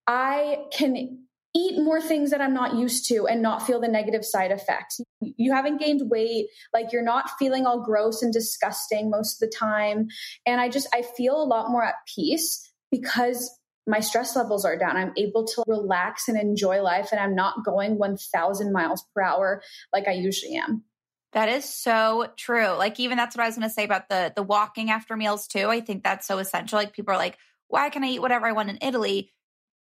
[0.06, 1.18] i can
[1.58, 5.00] eat more things that I'm not used to and not feel the negative side effects.
[5.20, 9.54] You haven't gained weight, like you're not feeling all gross and disgusting most of the
[9.56, 10.08] time.
[10.46, 13.50] And I just, I feel a lot more at peace because
[13.86, 14.96] my stress levels are down.
[14.96, 19.62] I'm able to relax and enjoy life and I'm not going 1000 miles per hour
[19.92, 20.84] like I usually am.
[21.32, 22.70] That is so true.
[22.70, 25.46] Like even that's what I was going to say about the the walking after meals
[25.46, 25.68] too.
[25.68, 26.78] I think that's so essential.
[26.78, 27.36] Like people are like,
[27.68, 29.30] "Why can I eat whatever I want in Italy?"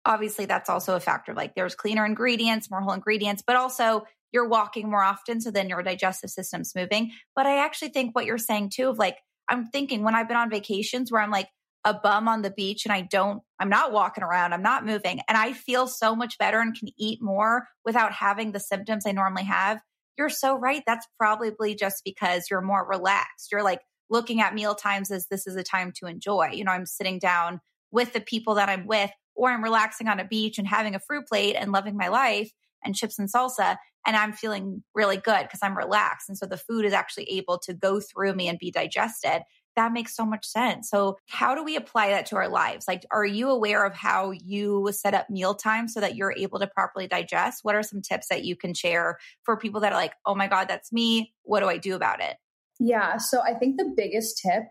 [0.05, 1.33] Obviously, that's also a factor.
[1.33, 5.69] Like there's cleaner ingredients, more whole ingredients, but also you're walking more often so then
[5.69, 7.11] your digestive system's moving.
[7.35, 10.37] But I actually think what you're saying too of like I'm thinking when I've been
[10.37, 11.49] on vacations where I'm like
[11.83, 15.19] a bum on the beach and I don't I'm not walking around, I'm not moving
[15.27, 19.11] and I feel so much better and can eat more without having the symptoms I
[19.11, 19.81] normally have
[20.17, 20.83] you're so right.
[20.85, 23.51] That's probably just because you're more relaxed.
[23.51, 26.49] You're like looking at meal times as this is a time to enjoy.
[26.53, 27.59] You know, I'm sitting down
[27.91, 29.09] with the people that I'm with,
[29.41, 32.51] or I'm relaxing on a beach and having a fruit plate and loving my life
[32.85, 33.75] and chips and salsa.
[34.05, 36.29] And I'm feeling really good because I'm relaxed.
[36.29, 39.41] And so the food is actually able to go through me and be digested
[39.77, 40.89] that makes so much sense.
[40.89, 42.89] So, how do we apply that to our lives?
[42.89, 46.67] Like, are you aware of how you set up mealtime so that you're able to
[46.67, 47.59] properly digest?
[47.63, 50.47] What are some tips that you can share for people that are like, oh my
[50.47, 51.33] God, that's me?
[51.43, 52.35] What do I do about it?
[52.83, 54.63] Yeah, so I think the biggest tip,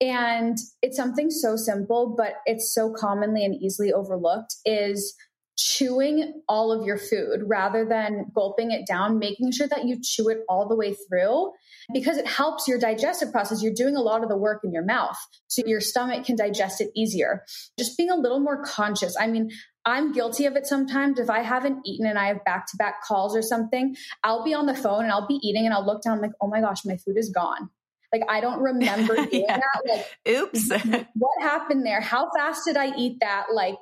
[0.00, 5.14] and it's something so simple, but it's so commonly and easily overlooked, is
[5.56, 10.28] chewing all of your food rather than gulping it down, making sure that you chew
[10.28, 11.52] it all the way through
[11.94, 13.62] because it helps your digestive process.
[13.62, 16.80] You're doing a lot of the work in your mouth, so your stomach can digest
[16.80, 17.44] it easier.
[17.78, 19.14] Just being a little more conscious.
[19.20, 19.50] I mean,
[19.84, 21.18] I'm guilty of it sometimes.
[21.18, 24.54] If I haven't eaten and I have back to back calls or something, I'll be
[24.54, 26.60] on the phone and I'll be eating and I'll look down, I'm like, oh my
[26.60, 27.68] gosh, my food is gone.
[28.12, 29.58] Like I don't remember doing yeah.
[29.58, 29.82] that.
[29.88, 30.70] Like, oops,
[31.14, 32.00] what happened there?
[32.00, 33.46] How fast did I eat that?
[33.52, 33.76] Like,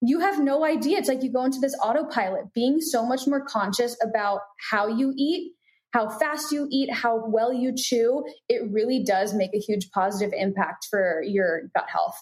[0.00, 0.98] you have no idea.
[0.98, 5.12] It's like you go into this autopilot, being so much more conscious about how you
[5.16, 5.52] eat,
[5.92, 8.24] how fast you eat, how well you chew.
[8.48, 12.16] It really does make a huge positive impact for your gut health.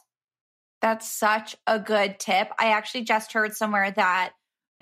[0.82, 2.50] That's such a good tip.
[2.58, 4.32] I actually just heard somewhere that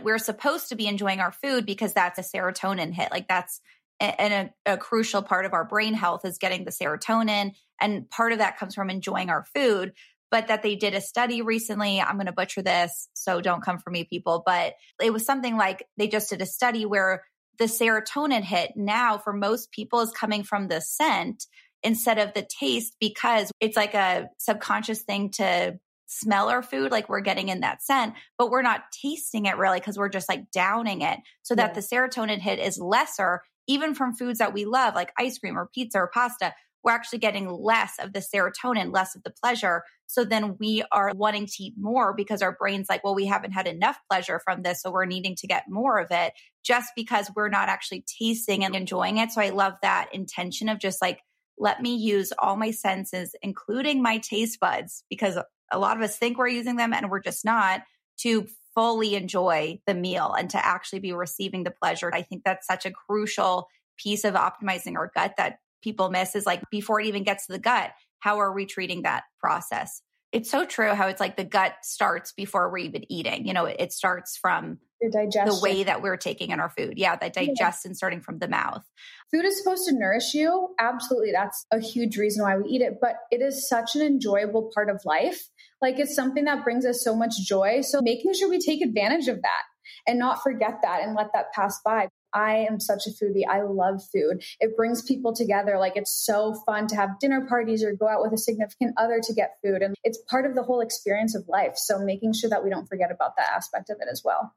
[0.02, 3.10] we're supposed to be enjoying our food because that's a serotonin hit.
[3.10, 3.60] Like that's
[4.00, 7.52] and a, a, crucial part of our brain health is getting the serotonin.
[7.80, 9.92] And part of that comes from enjoying our food
[10.34, 12.00] but that they did a study recently.
[12.00, 14.42] I'm going to butcher this, so don't come for me, people.
[14.44, 17.22] But it was something like they just did a study where
[17.60, 21.46] the serotonin hit now for most people is coming from the scent
[21.84, 27.08] instead of the taste because it's like a subconscious thing to smell our food like
[27.08, 30.50] we're getting in that scent but we're not tasting it really because we're just like
[30.50, 34.94] downing it so that the serotonin hit is lesser even from foods that we love
[34.94, 36.52] like ice cream or pizza or pasta
[36.84, 39.82] we're actually getting less of the serotonin, less of the pleasure.
[40.06, 43.52] So then we are wanting to eat more because our brain's like, well, we haven't
[43.52, 44.82] had enough pleasure from this.
[44.82, 48.76] So we're needing to get more of it just because we're not actually tasting and
[48.76, 49.32] enjoying it.
[49.32, 51.20] So I love that intention of just like,
[51.58, 55.38] let me use all my senses, including my taste buds, because
[55.70, 57.82] a lot of us think we're using them and we're just not
[58.18, 62.10] to fully enjoy the meal and to actually be receiving the pleasure.
[62.12, 66.46] I think that's such a crucial piece of optimizing our gut that people miss is
[66.46, 70.02] like before it even gets to the gut, how are we treating that process?
[70.34, 73.46] It's so true how it's like the gut starts before we're even eating.
[73.46, 76.94] You know, it, it starts from the way that we're taking in our food.
[76.96, 77.94] Yeah, that digestion yeah.
[77.94, 78.82] starting from the mouth.
[79.30, 80.74] Food is supposed to nourish you.
[80.80, 81.30] Absolutely.
[81.30, 84.90] That's a huge reason why we eat it, but it is such an enjoyable part
[84.90, 85.40] of life.
[85.80, 87.82] Like it's something that brings us so much joy.
[87.82, 89.62] So making sure we take advantage of that
[90.08, 92.08] and not forget that and let that pass by.
[92.34, 93.46] I am such a foodie.
[93.48, 94.42] I love food.
[94.60, 95.78] It brings people together.
[95.78, 99.20] Like it's so fun to have dinner parties or go out with a significant other
[99.22, 99.82] to get food.
[99.82, 101.74] And it's part of the whole experience of life.
[101.76, 104.54] So making sure that we don't forget about that aspect of it as well.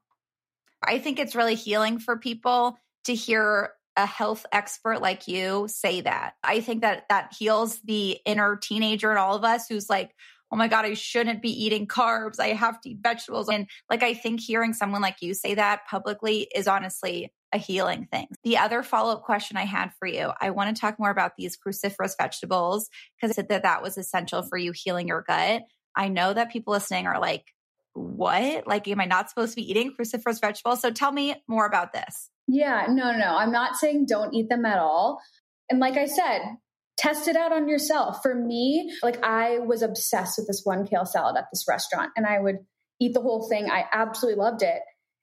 [0.82, 6.02] I think it's really healing for people to hear a health expert like you say
[6.02, 6.34] that.
[6.42, 10.14] I think that that heals the inner teenager in all of us who's like,
[10.52, 12.38] oh my God, I shouldn't be eating carbs.
[12.38, 13.48] I have to eat vegetables.
[13.48, 18.08] And like, I think hearing someone like you say that publicly is honestly a healing
[18.10, 18.26] thing.
[18.44, 21.32] The other follow up question I had for you, I want to talk more about
[21.36, 25.62] these cruciferous vegetables because I said that that was essential for you healing your gut.
[25.96, 27.44] I know that people listening are like,
[27.94, 28.66] what?
[28.66, 30.80] Like, am I not supposed to be eating cruciferous vegetables?
[30.80, 32.30] So tell me more about this.
[32.46, 35.20] Yeah, no, no, I'm not saying don't eat them at all.
[35.70, 36.40] And like I said,
[36.96, 38.22] test it out on yourself.
[38.22, 42.26] For me, like I was obsessed with this one kale salad at this restaurant and
[42.26, 42.58] I would
[43.00, 43.70] eat the whole thing.
[43.70, 44.80] I absolutely loved it.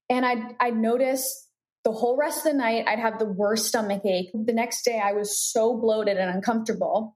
[0.10, 1.45] And I I noticed
[1.86, 4.32] the whole rest of the night I'd have the worst stomach ache.
[4.34, 7.16] The next day I was so bloated and uncomfortable.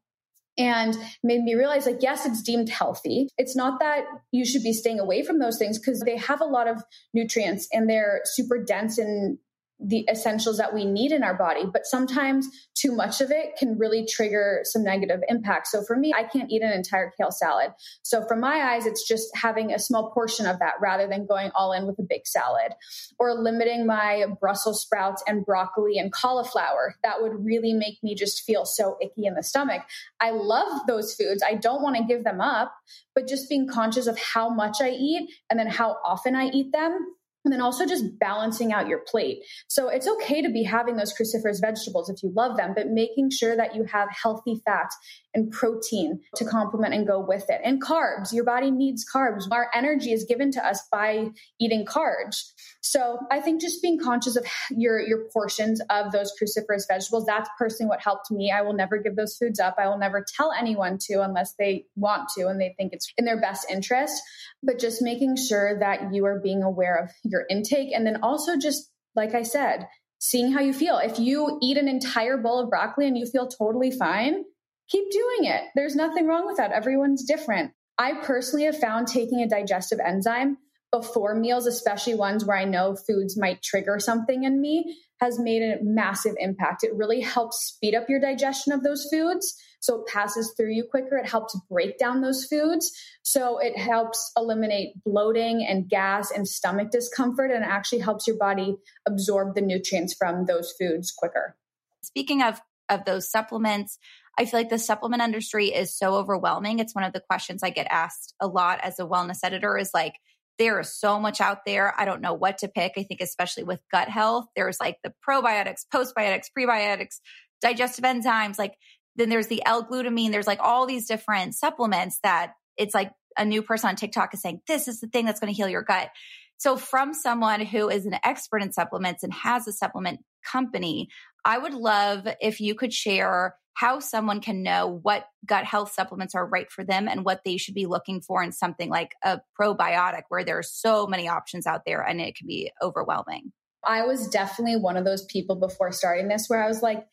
[0.57, 4.73] and made me realize like yes it's deemed healthy it's not that you should be
[4.73, 8.61] staying away from those things because they have a lot of nutrients and they're super
[8.63, 9.37] dense in
[9.79, 11.63] the essentials that we need in our body.
[11.71, 15.67] But sometimes too much of it can really trigger some negative impact.
[15.67, 17.71] So for me, I can't eat an entire kale salad.
[18.03, 21.51] So from my eyes, it's just having a small portion of that rather than going
[21.55, 22.73] all in with a big salad
[23.19, 26.95] or limiting my Brussels sprouts and broccoli and cauliflower.
[27.03, 29.83] That would really make me just feel so icky in the stomach.
[30.19, 31.41] I love those foods.
[31.41, 32.73] I don't want to give them up,
[33.15, 36.71] but just being conscious of how much I eat and then how often I eat
[36.73, 37.15] them
[37.45, 39.39] and then also just balancing out your plate.
[39.67, 43.31] So it's okay to be having those cruciferous vegetables if you love them, but making
[43.31, 44.95] sure that you have healthy fats
[45.33, 47.61] and protein to complement and go with it.
[47.63, 49.43] And carbs, your body needs carbs.
[49.51, 51.27] Our energy is given to us by
[51.59, 52.51] eating carbs.
[52.81, 57.49] So I think just being conscious of your your portions of those cruciferous vegetables, that's
[57.57, 58.51] personally what helped me.
[58.51, 59.75] I will never give those foods up.
[59.77, 63.25] I will never tell anyone to unless they want to and they think it's in
[63.25, 64.21] their best interest.
[64.63, 68.57] But just making sure that you are being aware of your intake and then also
[68.57, 69.87] just like I said,
[70.19, 70.97] seeing how you feel.
[70.97, 74.43] If you eat an entire bowl of broccoli and you feel totally fine,
[74.89, 75.63] keep doing it.
[75.75, 76.71] There's nothing wrong with that.
[76.71, 77.71] Everyone's different.
[77.97, 80.57] I personally have found taking a digestive enzyme
[80.91, 85.61] before meals, especially ones where I know foods might trigger something in me, has made
[85.61, 86.83] a massive impact.
[86.83, 89.53] It really helps speed up your digestion of those foods.
[89.81, 91.17] So it passes through you quicker.
[91.17, 92.91] It helps break down those foods.
[93.21, 98.75] So it helps eliminate bloating and gas and stomach discomfort and actually helps your body
[99.07, 101.55] absorb the nutrients from those foods quicker.
[102.01, 103.99] Speaking of of those supplements,
[104.39, 106.79] I feel like the supplement industry is so overwhelming.
[106.79, 109.91] It's one of the questions I get asked a lot as a wellness editor is
[109.93, 110.13] like,
[110.57, 111.93] there is so much out there.
[111.97, 112.93] I don't know what to pick.
[112.97, 117.15] I think, especially with gut health, there's like the probiotics, postbiotics, prebiotics,
[117.61, 118.57] digestive enzymes.
[118.57, 118.75] Like,
[119.17, 120.31] then there's the L glutamine.
[120.31, 124.41] There's like all these different supplements that it's like a new person on TikTok is
[124.41, 126.09] saying, this is the thing that's going to heal your gut.
[126.57, 130.19] So, from someone who is an expert in supplements and has a supplement
[130.49, 131.09] company,
[131.43, 136.35] I would love if you could share how someone can know what gut health supplements
[136.35, 139.39] are right for them and what they should be looking for in something like a
[139.57, 143.53] probiotic where there are so many options out there and it can be overwhelming.
[143.87, 147.05] I was definitely one of those people before starting this where I was like,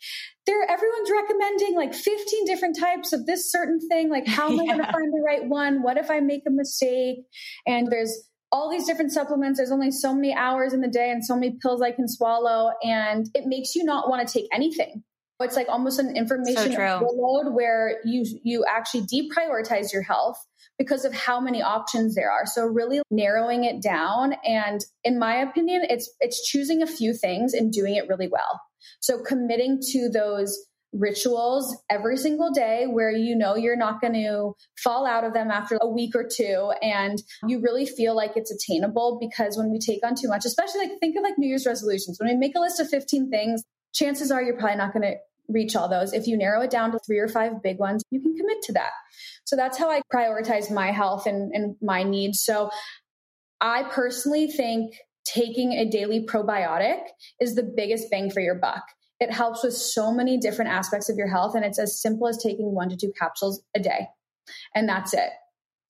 [0.47, 4.11] there everyone's recommending like 15 different types of this certain thing.
[4.11, 5.85] Like, how am I going to find the right one?
[5.85, 7.19] What if I make a mistake?
[7.65, 9.61] And there's all these different supplements.
[9.61, 12.73] There's only so many hours in the day and so many pills I can swallow.
[12.83, 15.05] And it makes you not want to take anything.
[15.41, 20.39] It's like almost an information so overload where you you actually deprioritize your health
[20.79, 22.47] because of how many options there are.
[22.47, 27.53] So really narrowing it down and in my opinion it's it's choosing a few things
[27.53, 28.61] and doing it really well.
[29.01, 30.57] So committing to those
[30.93, 35.51] rituals every single day where you know you're not going to fall out of them
[35.51, 39.79] after a week or two and you really feel like it's attainable because when we
[39.79, 42.57] take on too much especially like think of like new year's resolutions when we make
[42.57, 43.63] a list of 15 things
[43.95, 45.17] chances are you're probably not going to
[45.49, 46.13] reach all those.
[46.13, 48.73] If you narrow it down to three or five big ones, you can commit to
[48.75, 48.93] that.
[49.45, 52.43] So that's how I prioritize my health and, and my needs.
[52.43, 52.71] So
[53.61, 54.95] I personally think
[55.25, 57.01] taking a daily probiotic
[57.41, 58.83] is the biggest bang for your buck.
[59.19, 62.37] It helps with so many different aspects of your health, and it's as simple as
[62.37, 64.09] taking one to two capsules a day.
[64.75, 65.31] And that's it.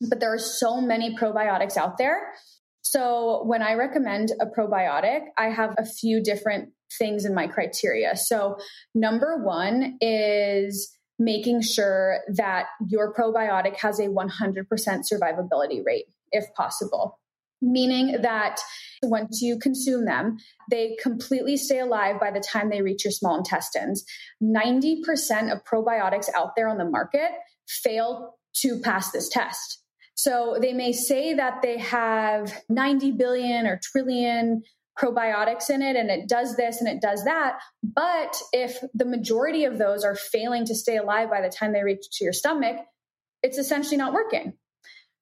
[0.09, 2.32] But there are so many probiotics out there.
[2.82, 6.68] So when I recommend a probiotic, I have a few different
[6.99, 8.16] things in my criteria.
[8.16, 8.57] So,
[8.95, 17.18] number one is making sure that your probiotic has a 100% survivability rate, if possible.
[17.62, 18.61] Meaning that
[19.03, 20.37] once you consume them,
[20.70, 24.05] they completely stay alive by the time they reach your small intestines.
[24.43, 27.30] 90% of probiotics out there on the market
[27.66, 29.82] fail to pass this test.
[30.14, 34.62] So they may say that they have 90 billion or trillion
[34.99, 37.59] probiotics in it and it does this and it does that.
[37.82, 41.82] But if the majority of those are failing to stay alive by the time they
[41.82, 42.76] reach to your stomach,
[43.42, 44.55] it's essentially not working.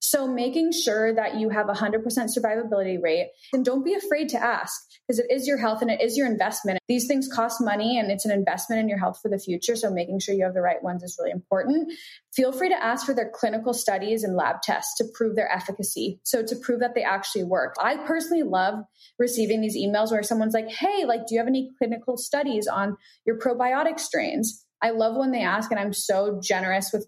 [0.07, 4.37] So making sure that you have a 100% survivability rate and don't be afraid to
[4.37, 6.77] ask because it is your health and it is your investment.
[6.87, 9.75] These things cost money and it's an investment in your health for the future.
[9.75, 11.91] So making sure you have the right ones is really important.
[12.35, 16.19] Feel free to ask for their clinical studies and lab tests to prove their efficacy.
[16.23, 17.73] So to prove that they actually work.
[17.81, 18.83] I personally love
[19.17, 22.95] receiving these emails where someone's like, Hey, like, do you have any clinical studies on
[23.25, 24.65] your probiotic strains?
[24.81, 27.07] I love when they ask, and I'm so generous with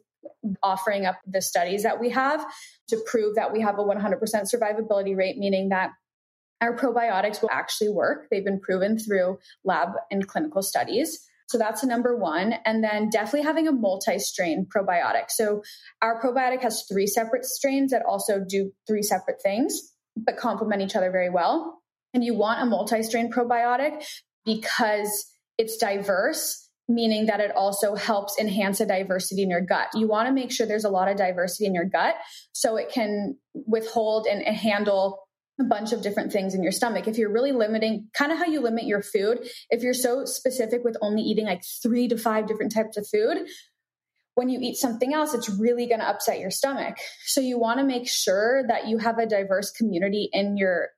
[0.64, 2.46] offering up the studies that we have
[2.90, 5.92] to prove that we have a 100% survivability rate, meaning that
[6.62, 8.28] our probiotics will actually work.
[8.32, 11.28] They've been proven through lab and clinical studies.
[11.48, 12.56] So that's number one.
[12.66, 15.30] And then definitely having a multi strain probiotic.
[15.30, 15.64] So
[16.02, 20.96] our probiotic has three separate strains that also do three separate things, but complement each
[20.96, 21.82] other very well.
[22.14, 24.04] And you want a multi strain probiotic
[24.46, 25.26] because
[25.58, 29.88] it's diverse, meaning that it also helps enhance the diversity in your gut.
[29.94, 32.16] You want to make sure there's a lot of diversity in your gut
[32.54, 35.20] so it can withhold and handle
[35.60, 37.08] a bunch of different things in your stomach.
[37.08, 40.84] If you're really limiting, kind of how you limit your food, if you're so specific
[40.84, 43.48] with only eating like three to five different types of food,
[44.36, 46.98] when you eat something else, it's really going to upset your stomach.
[47.26, 50.90] So you want to make sure that you have a diverse community in your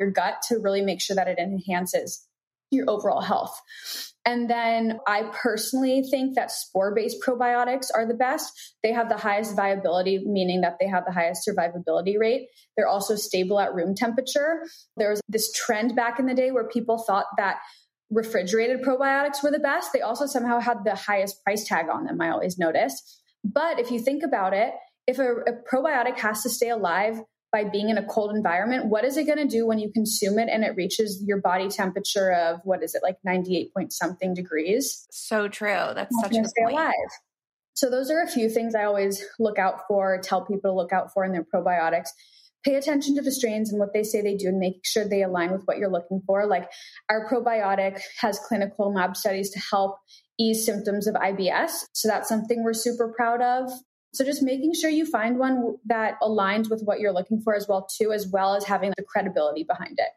[0.00, 2.26] your gut to really make sure that it enhances
[2.70, 3.60] your overall health.
[4.28, 8.52] And then I personally think that spore based probiotics are the best.
[8.82, 12.48] They have the highest viability, meaning that they have the highest survivability rate.
[12.76, 14.64] They're also stable at room temperature.
[14.98, 17.56] There was this trend back in the day where people thought that
[18.10, 19.94] refrigerated probiotics were the best.
[19.94, 23.22] They also somehow had the highest price tag on them, I always noticed.
[23.42, 24.74] But if you think about it,
[25.06, 29.04] if a, a probiotic has to stay alive by being in a cold environment, what
[29.04, 32.30] is it going to do when you consume it and it reaches your body temperature
[32.30, 35.06] of what is it like 98 point something degrees?
[35.10, 35.92] So true.
[35.94, 36.74] That's such a stay point.
[36.74, 36.92] alive.
[37.74, 40.92] So those are a few things I always look out for, tell people to look
[40.92, 42.08] out for in their probiotics.
[42.64, 45.22] Pay attention to the strains and what they say they do and make sure they
[45.22, 46.44] align with what you're looking for.
[46.44, 46.68] Like
[47.08, 49.96] our probiotic has clinical lab studies to help
[50.40, 51.70] ease symptoms of IBS.
[51.92, 53.70] So that's something we're super proud of.
[54.12, 57.66] So just making sure you find one that aligns with what you're looking for as
[57.68, 60.08] well too as well as having the credibility behind it.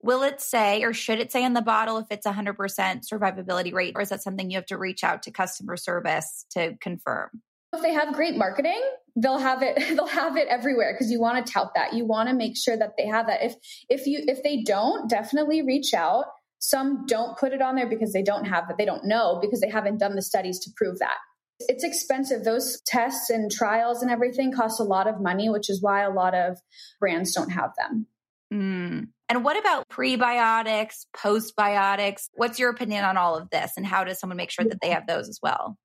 [0.00, 3.94] Will it say or should it say in the bottle if it's 100% survivability rate
[3.96, 7.42] or is that something you have to reach out to customer service to confirm?
[7.72, 8.80] If they have great marketing,
[9.16, 11.94] they'll have it they'll have it everywhere because you want to tout that.
[11.94, 13.42] You want to make sure that they have that.
[13.42, 13.54] If
[13.88, 16.26] if you if they don't, definitely reach out.
[16.58, 18.76] Some don't put it on there because they don't have it.
[18.78, 21.16] They don't know because they haven't done the studies to prove that.
[21.60, 22.44] It's expensive.
[22.44, 26.10] Those tests and trials and everything cost a lot of money, which is why a
[26.10, 26.58] lot of
[26.98, 28.06] brands don't have them.
[28.52, 29.08] Mm.
[29.28, 32.28] And what about prebiotics, postbiotics?
[32.34, 33.72] What's your opinion on all of this?
[33.76, 35.78] And how does someone make sure that they have those as well?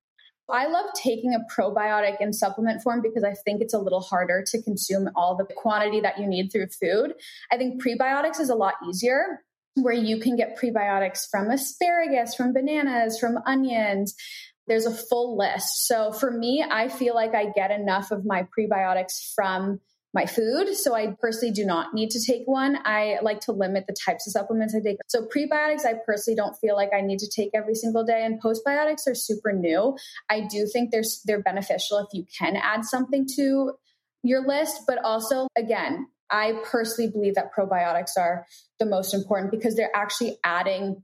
[0.50, 4.42] I love taking a probiotic in supplement form because I think it's a little harder
[4.46, 7.12] to consume all the quantity that you need through food.
[7.52, 9.42] I think prebiotics is a lot easier
[9.74, 14.14] where you can get prebiotics from asparagus, from bananas, from onions.
[14.68, 15.86] There's a full list.
[15.86, 19.80] So for me, I feel like I get enough of my prebiotics from
[20.14, 20.74] my food.
[20.74, 22.78] So I personally do not need to take one.
[22.84, 24.98] I like to limit the types of supplements I take.
[25.06, 28.24] So prebiotics, I personally don't feel like I need to take every single day.
[28.24, 29.96] And postbiotics are super new.
[30.30, 33.72] I do think they're, they're beneficial if you can add something to
[34.22, 34.82] your list.
[34.86, 38.46] But also, again, I personally believe that probiotics are
[38.78, 41.02] the most important because they're actually adding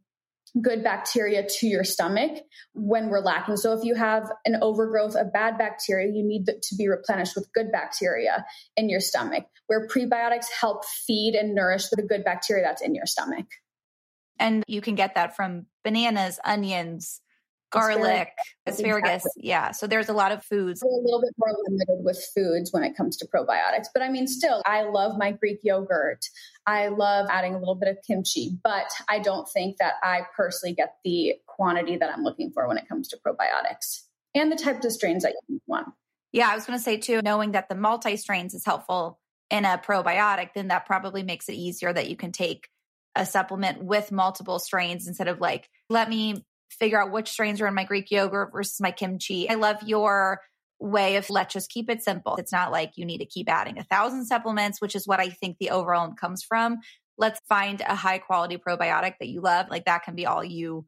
[0.60, 2.38] good bacteria to your stomach
[2.74, 3.56] when we're lacking.
[3.56, 7.52] So if you have an overgrowth of bad bacteria, you need to be replenished with
[7.52, 8.44] good bacteria
[8.76, 13.06] in your stomach, where prebiotics help feed and nourish the good bacteria that's in your
[13.06, 13.46] stomach.
[14.38, 17.20] And you can get that from bananas, onions,
[17.74, 18.28] garlic,
[18.66, 19.24] asparagus.
[19.26, 19.42] Exactly.
[19.48, 19.72] Yeah.
[19.72, 20.82] So there's a lot of foods.
[20.82, 23.86] We're a little bit more limited with foods when it comes to probiotics.
[23.92, 26.24] But I mean, still, I love my Greek yogurt.
[26.66, 30.74] I love adding a little bit of kimchi, but I don't think that I personally
[30.74, 34.02] get the quantity that I'm looking for when it comes to probiotics
[34.34, 35.88] and the types of strains that you want.
[36.32, 39.20] Yeah, I was going to say too, knowing that the multi strains is helpful
[39.50, 42.68] in a probiotic, then that probably makes it easier that you can take
[43.14, 46.44] a supplement with multiple strains instead of like, let me
[46.74, 49.48] figure out which strains are in my Greek yogurt versus my kimchi.
[49.48, 50.40] I love your
[50.80, 52.36] way of let's just keep it simple.
[52.36, 55.30] It's not like you need to keep adding a thousand supplements, which is what I
[55.30, 56.78] think the overall comes from.
[57.16, 59.66] Let's find a high quality probiotic that you love.
[59.70, 60.86] Like that can be all you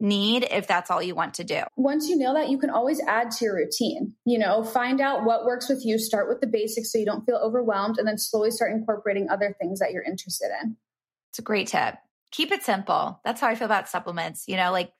[0.00, 1.62] need if that's all you want to do.
[1.76, 4.14] Once you nail that, you can always add to your routine.
[4.24, 7.24] You know, find out what works with you, start with the basics so you don't
[7.24, 10.76] feel overwhelmed, and then slowly start incorporating other things that you're interested in.
[11.30, 11.96] It's a great tip.
[12.30, 13.20] Keep it simple.
[13.24, 14.44] That's how I feel about supplements.
[14.46, 14.92] You know, like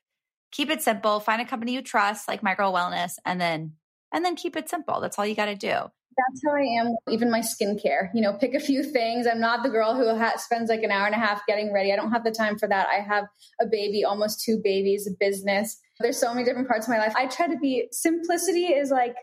[0.52, 3.72] keep it simple, find a company you trust, like My Girl Wellness, and then
[4.12, 5.00] and then keep it simple.
[5.00, 5.68] That's all you got to do.
[5.68, 6.96] That's how I am.
[7.10, 9.26] Even my skincare, you know, pick a few things.
[9.26, 11.92] I'm not the girl who ha- spends like an hour and a half getting ready.
[11.92, 12.86] I don't have the time for that.
[12.88, 13.24] I have
[13.60, 15.78] a baby, almost two babies, a business.
[16.00, 17.12] There's so many different parts of my life.
[17.16, 19.14] I try to be simplicity is like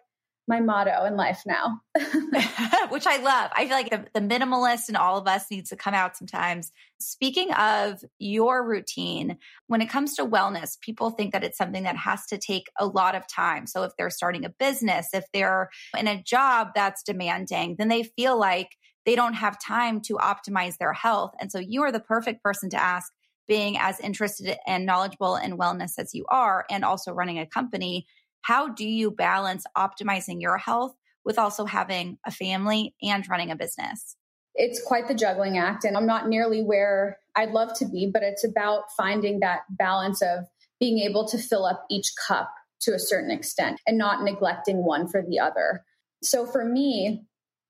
[0.48, 1.82] my motto in life now.
[2.90, 3.52] Which I love.
[3.54, 6.72] I feel like the, the, minimalist in all of us needs to come out sometimes.
[7.00, 9.38] Speaking of your routine,
[9.68, 12.86] when it comes to wellness, people think that it's something that has to take a
[12.86, 13.68] lot of time.
[13.68, 18.04] So if they're starting a business, if they're in a job that's demanding, then they
[18.04, 18.70] feel like
[19.06, 21.34] they don't have time to optimize their health.
[21.40, 23.12] And so you are the perfect person to ask
[23.48, 28.06] being as interested and knowledgeable in wellness as you are and also running a company,
[28.44, 33.56] how do you balance optimizing your health with also having a family and running a
[33.56, 34.16] business?
[34.56, 38.22] It's quite the juggling act, and I'm not nearly where I'd love to be, but
[38.22, 40.46] it's about finding that balance of
[40.80, 45.08] being able to fill up each cup to a certain extent and not neglecting one
[45.08, 45.84] for the other.
[46.22, 47.26] So for me,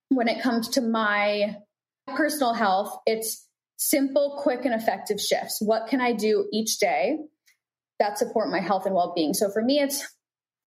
[0.09, 1.57] when it comes to my
[2.15, 3.47] personal health, it's
[3.77, 5.59] simple, quick, and effective shifts.
[5.61, 7.17] What can I do each day
[7.99, 9.33] that support my health and well being?
[9.33, 10.05] So for me, it's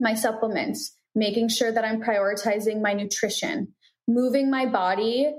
[0.00, 3.74] my supplements, making sure that I'm prioritizing my nutrition,
[4.06, 5.32] moving my body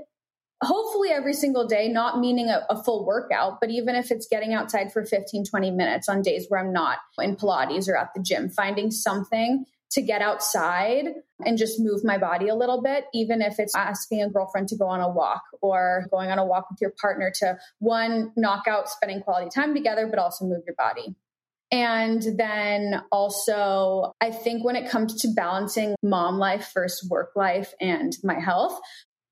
[0.64, 4.54] hopefully every single day, not meaning a, a, full workout, but even if it's getting
[4.54, 8.22] outside for 15, 20 minutes on days where I'm not in Pilates or at the
[8.22, 11.06] gym, finding something to get outside
[11.46, 14.76] and just move my body a little bit, even if it's asking a girlfriend to
[14.76, 18.68] go on a walk or going on a walk with your partner to one, knock
[18.68, 21.16] out spending quality time together, but also move your body.
[21.72, 27.74] And then also, I think when it comes to balancing mom life versus work life
[27.82, 28.80] and my health,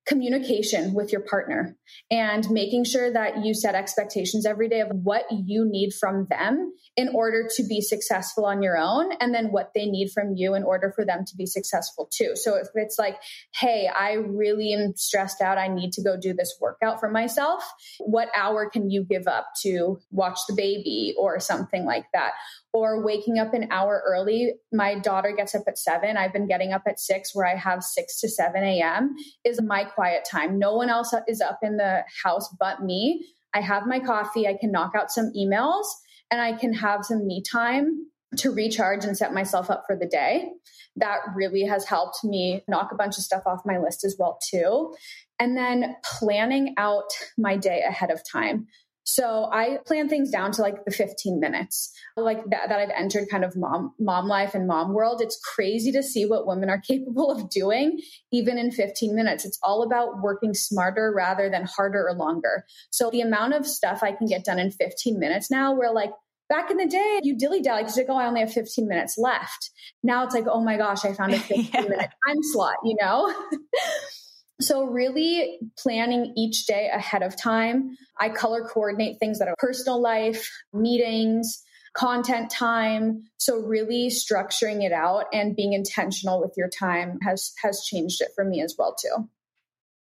[0.05, 1.75] communication with your partner
[2.11, 6.71] and making sure that you set expectations every day of what you need from them
[6.95, 10.53] in order to be successful on your own and then what they need from you
[10.53, 12.31] in order for them to be successful too.
[12.35, 13.17] So if it's like,
[13.59, 17.63] hey, I really am stressed out, I need to go do this workout for myself,
[17.99, 22.33] what hour can you give up to watch the baby or something like that?
[22.75, 24.51] Or waking up an hour early.
[24.73, 26.17] My daughter gets up at seven.
[26.17, 29.15] I've been getting up at six, where I have six to 7 a.m.
[29.45, 30.59] is my quiet time.
[30.59, 33.25] No one else is up in the house but me.
[33.53, 34.45] I have my coffee.
[34.45, 35.85] I can knock out some emails
[36.29, 38.07] and I can have some me time
[38.39, 40.49] to recharge and set myself up for the day.
[40.97, 44.37] That really has helped me knock a bunch of stuff off my list as well
[44.49, 44.93] too.
[45.39, 48.67] And then planning out my day ahead of time.
[49.05, 53.27] So I plan things down to like the 15 minutes, like that, that I've entered
[53.29, 55.21] kind of mom, mom life and mom world.
[55.21, 57.99] It's crazy to see what women are capable of doing,
[58.33, 59.45] even in 15 minutes.
[59.45, 62.65] It's all about working smarter rather than harder or longer.
[62.89, 66.11] So the amount of stuff I can get done in 15 minutes now, we're like,
[66.49, 69.17] back in the day, you dilly dally because like, oh, I only have 15 minutes
[69.19, 69.69] left.
[70.03, 71.81] Now it's like, oh my gosh, I found a 15 yeah.
[71.81, 73.33] minute time slot, you know?
[74.61, 77.97] So, really planning each day ahead of time.
[78.19, 81.61] I color coordinate things that are personal life, meetings,
[81.93, 83.23] content time.
[83.37, 88.29] So, really structuring it out and being intentional with your time has, has changed it
[88.33, 89.27] for me as well, too.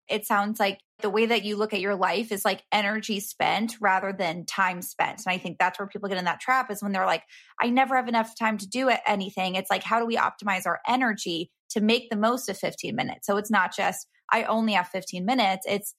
[0.07, 3.77] It sounds like the way that you look at your life is like energy spent
[3.79, 5.21] rather than time spent.
[5.25, 7.23] And I think that's where people get in that trap is when they're like,
[7.61, 9.53] I never have enough time to do anything.
[9.53, 13.27] It's like, how do we optimize our energy to make the most of 15 minutes?
[13.27, 15.65] So it's not just, I only have 15 minutes.
[15.67, 15.93] It's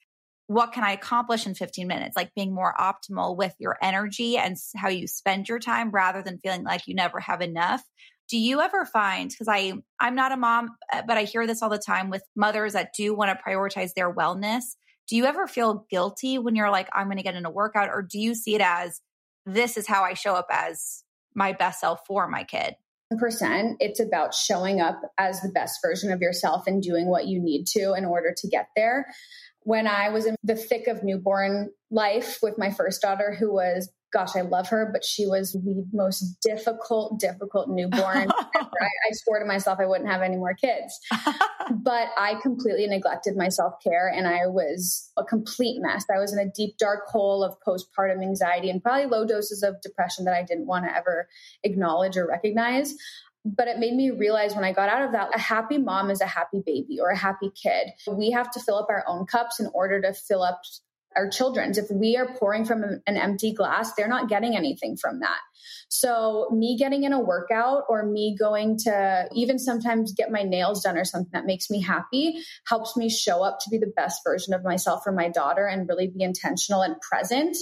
[0.47, 2.17] what can I accomplish in 15 minutes?
[2.17, 6.39] Like being more optimal with your energy and how you spend your time rather than
[6.39, 7.85] feeling like you never have enough.
[8.29, 11.63] Do you ever find because I I'm not a mom, uh, but I hear this
[11.63, 14.63] all the time with mothers that do want to prioritize their wellness.
[15.07, 17.89] Do you ever feel guilty when you're like I'm going to get in a workout
[17.89, 19.01] or do you see it as
[19.47, 22.75] this is how I show up as my best self for my kid?
[23.19, 23.77] Percent.
[23.81, 27.67] It's about showing up as the best version of yourself and doing what you need
[27.69, 29.07] to in order to get there.
[29.65, 33.91] When i was in the thick of newborn life with my first daughter who was
[34.13, 38.31] gosh, I love her, but she was the most difficult, difficult newborn.
[38.55, 40.99] I, I, swore to myself I wouldn't have any more kids.
[41.71, 46.05] but I completely neglected my self care and I was a complete mess.
[46.15, 49.81] I was in a deep, dark hole of postpartum anxiety and probably low doses of
[49.83, 51.29] depression that I didn't want to ever
[51.63, 52.95] acknowledge or recognize.
[53.45, 56.21] But it made me realize when I got out of that, a happy mom is
[56.21, 57.89] a happy baby or a happy kid.
[58.07, 60.61] We have to fill up our own cups in order to fill up
[61.17, 61.79] our children's.
[61.79, 65.39] If we are pouring from an empty glass, they're not getting anything from that.
[65.89, 70.83] So, me getting in a workout or me going to even sometimes get my nails
[70.83, 74.21] done or something that makes me happy helps me show up to be the best
[74.25, 77.57] version of myself for my daughter and really be intentional and present.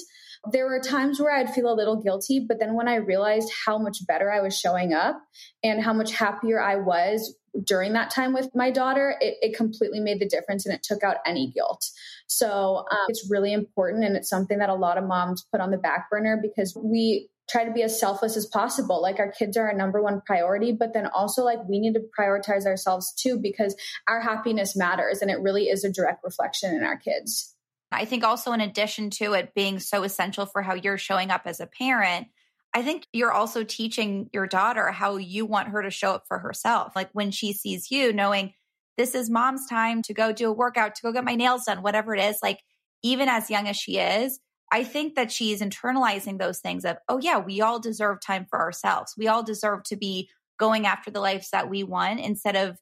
[0.52, 3.78] There were times where I'd feel a little guilty, but then when I realized how
[3.78, 5.20] much better I was showing up
[5.64, 7.34] and how much happier I was
[7.64, 11.02] during that time with my daughter, it, it completely made the difference and it took
[11.02, 11.90] out any guilt.
[12.26, 14.04] So um, it's really important.
[14.04, 17.28] And it's something that a lot of moms put on the back burner because we
[17.48, 19.00] try to be as selfless as possible.
[19.00, 22.02] Like our kids are our number one priority, but then also like we need to
[22.18, 23.74] prioritize ourselves too because
[24.06, 27.54] our happiness matters and it really is a direct reflection in our kids.
[27.90, 31.42] I think also in addition to it being so essential for how you're showing up
[31.46, 32.28] as a parent,
[32.74, 36.38] I think you're also teaching your daughter how you want her to show up for
[36.38, 36.92] herself.
[36.94, 38.52] Like when she sees you, knowing
[38.96, 41.82] this is mom's time to go do a workout, to go get my nails done,
[41.82, 42.38] whatever it is.
[42.42, 42.60] Like
[43.02, 44.40] even as young as she is,
[44.70, 48.60] I think that she's internalizing those things of, oh, yeah, we all deserve time for
[48.60, 49.14] ourselves.
[49.16, 52.76] We all deserve to be going after the lives that we want instead of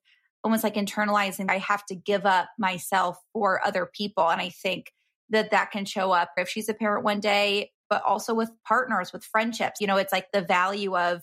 [0.46, 4.28] almost like internalizing, I have to give up myself for other people.
[4.30, 4.92] And I think
[5.30, 9.12] that that can show up if she's a parent one day, but also with partners,
[9.12, 9.80] with friendships.
[9.80, 11.22] You know, it's like the value of,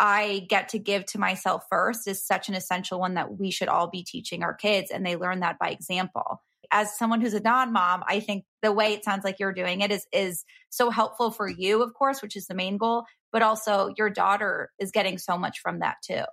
[0.00, 3.68] I get to give to myself first is such an essential one that we should
[3.68, 4.90] all be teaching our kids.
[4.90, 6.40] And they learn that by example
[6.72, 9.92] as someone who's a non-mom, I think the way it sounds like you're doing it
[9.92, 13.92] is is so helpful for you, of course, which is the main goal, but also
[13.96, 16.24] your daughter is getting so much from that too.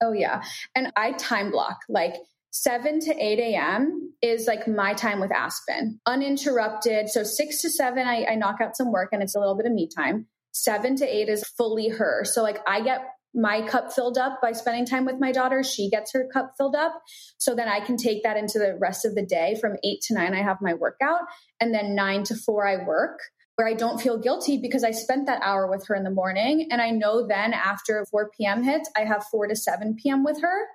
[0.00, 0.42] Oh yeah.
[0.74, 2.14] And I time block like
[2.50, 4.11] 7 to 8 a.m.
[4.22, 7.08] is like my time with Aspen, uninterrupted.
[7.08, 9.66] So 6 to 7, I, I knock out some work and it's a little bit
[9.66, 10.26] of me time.
[10.52, 12.24] 7 to 8 is fully her.
[12.24, 13.02] So like I get
[13.34, 15.64] my cup filled up by spending time with my daughter.
[15.64, 17.02] She gets her cup filled up.
[17.38, 19.56] So then I can take that into the rest of the day.
[19.60, 21.20] From eight to nine, I have my workout.
[21.58, 23.18] And then nine to four, I work
[23.56, 26.68] where I don't feel guilty because I spent that hour with her in the morning.
[26.70, 28.62] And I know then after 4 p.m.
[28.62, 30.24] hits, I have 4 to 7 p.m.
[30.24, 30.66] with her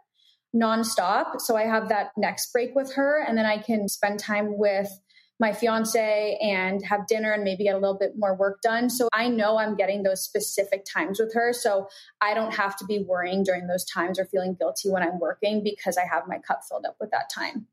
[0.60, 1.40] nonstop.
[1.40, 3.24] So I have that next break with her.
[3.28, 4.90] And then I can spend time with
[5.40, 8.90] my fiance and have dinner and maybe get a little bit more work done.
[8.90, 11.54] So I know I'm getting those specific times with her.
[11.54, 11.88] So
[12.22, 15.64] I don't have to be worrying during those times or feeling guilty when I'm working
[15.64, 17.68] because I have my cup filled up with that time.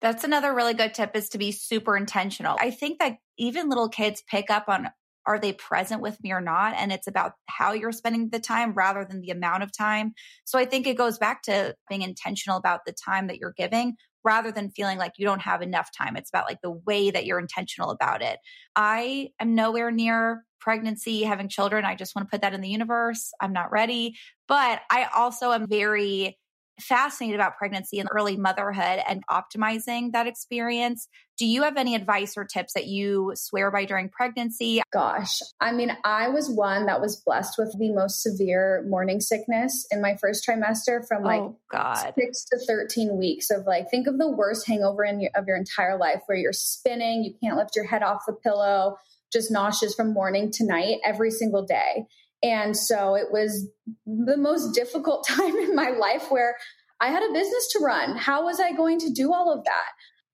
[0.00, 2.56] That's another really good tip is to be super intentional.
[2.60, 4.90] I think that even little kids pick up on
[5.26, 6.74] are they present with me or not?
[6.76, 10.14] And it's about how you're spending the time rather than the amount of time.
[10.44, 13.96] So I think it goes back to being intentional about the time that you're giving
[14.24, 16.16] rather than feeling like you don't have enough time.
[16.16, 18.38] It's about like the way that you're intentional about it.
[18.74, 21.84] I am nowhere near pregnancy, having children.
[21.84, 23.30] I just want to put that in the universe.
[23.40, 24.16] I'm not ready.
[24.48, 26.38] But I also am very
[26.80, 31.08] fascinated about pregnancy and early motherhood and optimizing that experience.
[31.38, 34.82] Do you have any advice or tips that you swear by during pregnancy?
[34.92, 39.86] Gosh, I mean, I was one that was blessed with the most severe morning sickness
[39.90, 42.12] in my first trimester from like oh, God.
[42.18, 45.56] six to 13 weeks of like, think of the worst hangover in your, of your
[45.56, 48.96] entire life where you're spinning, you can't lift your head off the pillow,
[49.32, 52.06] just nauseous from morning to night every single day.
[52.46, 53.68] And so it was
[54.06, 56.56] the most difficult time in my life where
[57.00, 58.16] I had a business to run.
[58.16, 59.88] How was I going to do all of that?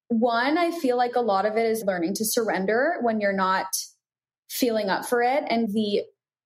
[0.09, 3.67] One, I feel like a lot of it is learning to surrender when you're not
[4.51, 5.45] feeling up for it.
[5.49, 6.03] And the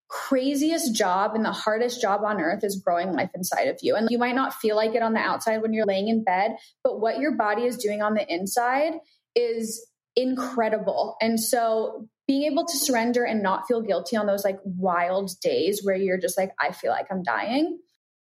[0.09, 3.97] craziest job and the hardest job on earth is growing life inside of you.
[3.97, 6.53] And you might not feel like it on the outside when you're laying in bed,
[6.85, 8.93] but what your body is doing on the inside
[9.35, 11.17] is incredible.
[11.21, 15.83] And so being able to surrender and not feel guilty on those like wild days
[15.85, 17.79] where you're just like, I feel like I'm dying.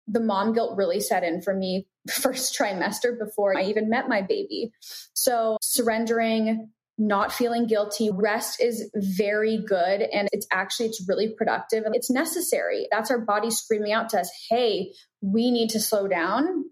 [0.08, 4.22] The mom guilt really set in for me first trimester before I even met my
[4.22, 4.72] baby.
[5.14, 11.84] So surrendering, not feeling guilty, rest is very good and it's actually it's really productive
[11.84, 12.88] and it's necessary.
[12.92, 16.66] That's our body screaming out to us, "Hey, we need to slow down."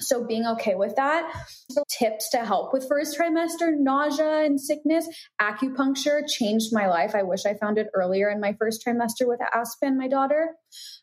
[0.00, 1.32] So being okay with that.
[1.70, 5.08] So tips to help with first trimester nausea and sickness.
[5.40, 7.14] Acupuncture changed my life.
[7.14, 10.54] I wish I found it earlier in my first trimester with Aspen, my daughter.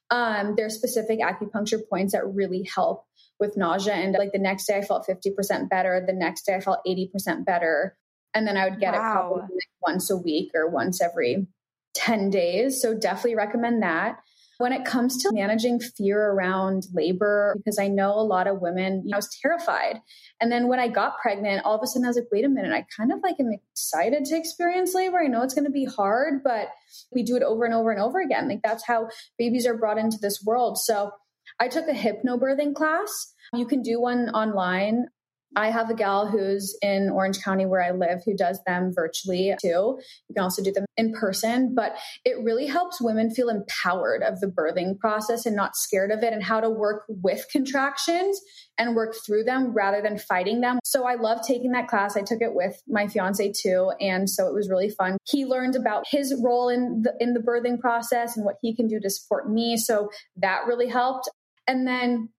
[0.10, 3.06] Um, there's specific acupuncture points that really help
[3.40, 3.94] with nausea.
[3.94, 6.04] And like the next day I felt 50% better.
[6.06, 7.98] The next day I felt 80% better.
[8.34, 9.00] And then I would get wow.
[9.00, 11.48] it probably like once a week or once every
[11.96, 12.82] 10 days.
[12.82, 14.20] So definitely recommend that.
[14.62, 19.02] When it comes to managing fear around labor, because I know a lot of women,
[19.04, 20.00] you know, I was terrified.
[20.40, 22.50] And then when I got pregnant, all of a sudden I was like, wait a
[22.50, 25.20] minute, I kind of like am excited to experience labor.
[25.20, 26.68] I know it's going to be hard, but
[27.12, 28.48] we do it over and over and over again.
[28.48, 30.78] Like that's how babies are brought into this world.
[30.78, 31.12] So
[31.60, 33.34] I took a hypnobirthing class.
[33.54, 35.08] You can do one online.
[35.56, 39.54] I have a gal who's in Orange County where I live who does them virtually
[39.62, 40.00] too.
[40.30, 44.40] You can also do them in person, but it really helps women feel empowered of
[44.40, 48.40] the birthing process and not scared of it and how to work with contractions
[48.78, 50.80] and work through them rather than fighting them.
[50.84, 52.16] So I love taking that class.
[52.16, 55.18] I took it with my fiance too, and so it was really fun.
[55.30, 58.88] He learned about his role in the in the birthing process and what he can
[58.88, 61.30] do to support me, so that really helped.
[61.68, 62.30] And then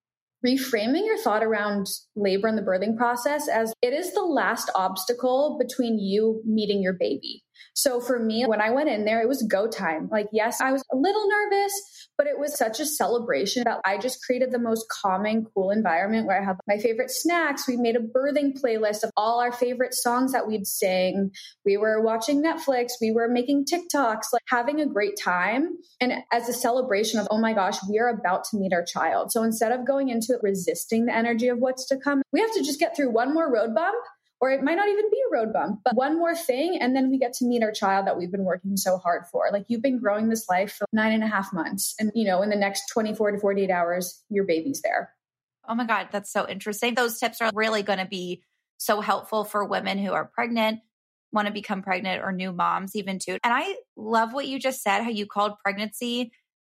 [0.46, 1.86] reframing your thought around
[2.16, 6.94] labor and the birthing process as it is the last obstacle between you meeting your
[6.98, 7.42] baby.
[7.74, 10.08] So for me, when I went in there, it was go time.
[10.10, 13.98] Like, yes, I was a little nervous, but it was such a celebration that I
[13.98, 17.66] just created the most calming, cool environment where I had my favorite snacks.
[17.66, 21.30] We made a birthing playlist of all our favorite songs that we'd sing.
[21.64, 22.92] We were watching Netflix.
[23.00, 25.76] We were making TikToks, like having a great time.
[26.00, 29.32] And as a celebration of, oh my gosh, we are about to meet our child.
[29.32, 32.52] So instead of going into it resisting the energy of what's to come, we have
[32.52, 33.96] to just get through one more road bump
[34.42, 36.76] or it might not even be a road bump, but one more thing.
[36.80, 39.48] And then we get to meet our child that we've been working so hard for.
[39.52, 41.94] Like you've been growing this life for nine and a half months.
[42.00, 45.14] And, you know, in the next 24 to 48 hours, your baby's there.
[45.68, 46.96] Oh my God, that's so interesting.
[46.96, 48.42] Those tips are really going to be
[48.78, 50.80] so helpful for women who are pregnant,
[51.32, 53.38] want to become pregnant, or new moms, even too.
[53.44, 56.32] And I love what you just said, how you called pregnancy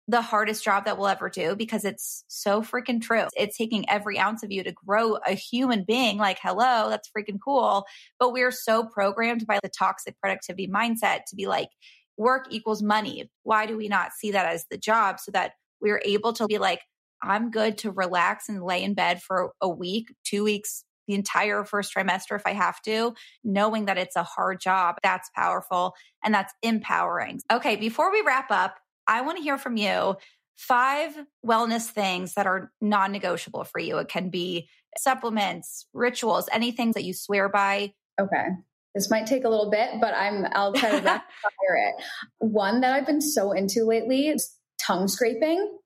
[0.08, 3.26] the hardest job that we'll ever do because it's so freaking true.
[3.36, 6.18] It's taking every ounce of you to grow a human being.
[6.18, 7.86] Like, hello, that's freaking cool.
[8.20, 11.70] But we're so programmed by the toxic productivity mindset to be like,
[12.16, 13.30] work equals money.
[13.44, 15.52] Why do we not see that as the job so that
[15.82, 16.82] we're able to be like,
[17.22, 21.64] I'm good to relax and lay in bed for a week, two weeks, the entire
[21.64, 24.96] first trimester if I have to, knowing that it's a hard job.
[25.04, 25.94] That's powerful
[26.24, 27.42] and that's empowering.
[27.52, 28.78] Okay, before we wrap up,
[29.08, 30.18] I want to hear from you
[30.56, 33.98] five wellness things that are non negotiable for you.
[34.00, 37.94] It can be supplements, rituals, anything that you swear by.
[38.20, 38.48] Okay.
[38.96, 41.96] This might take a little bit, but I'm I'll try to rapid fire it.
[42.40, 45.78] One that I've been so into lately is tongue scraping.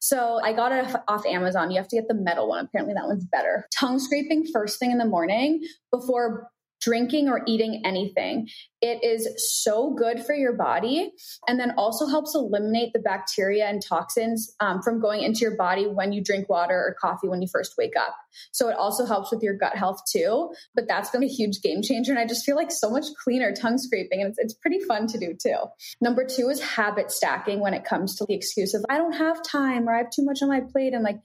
[0.00, 1.70] So I got it off Amazon.
[1.70, 2.64] You have to get the metal one.
[2.64, 3.66] Apparently that one's better.
[3.76, 5.60] Tongue scraping first thing in the morning
[5.92, 6.48] before
[6.80, 8.48] drinking or eating anything.
[8.80, 9.28] It is
[9.62, 11.10] so good for your body
[11.48, 15.86] and then also helps eliminate the bacteria and toxins um, from going into your body
[15.86, 18.14] when you drink water or coffee when you first wake up.
[18.52, 20.50] So it also helps with your gut health too.
[20.76, 22.12] But that's been a huge game changer.
[22.12, 25.08] And I just feel like so much cleaner tongue scraping and it's, it's pretty fun
[25.08, 25.56] to do too.
[26.00, 29.42] Number two is habit stacking when it comes to the excuse of I don't have
[29.42, 31.18] time or I have too much on my plate and like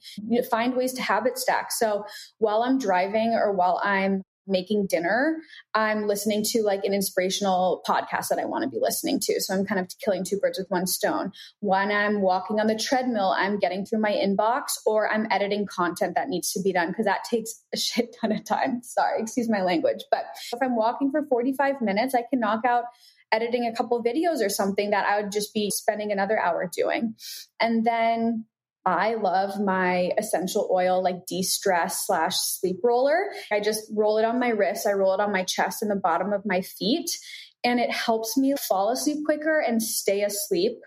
[0.50, 1.70] find ways to habit stack.
[1.70, 2.04] So
[2.38, 5.38] while I'm driving or while I'm making dinner,
[5.74, 9.40] I'm listening to like an inspirational podcast that I want to be listening to.
[9.40, 11.32] So I'm kind of killing two birds with one stone.
[11.60, 16.14] When I'm walking on the treadmill, I'm getting through my inbox or I'm editing content
[16.16, 18.82] that needs to be done because that takes a shit ton of time.
[18.82, 20.04] Sorry, excuse my language.
[20.10, 22.84] But if I'm walking for 45 minutes, I can knock out
[23.32, 27.16] editing a couple videos or something that I would just be spending another hour doing.
[27.60, 28.44] And then
[28.86, 33.30] I love my essential oil, like de stress slash sleep roller.
[33.50, 35.96] I just roll it on my wrists, I roll it on my chest and the
[35.96, 37.10] bottom of my feet,
[37.62, 40.78] and it helps me fall asleep quicker and stay asleep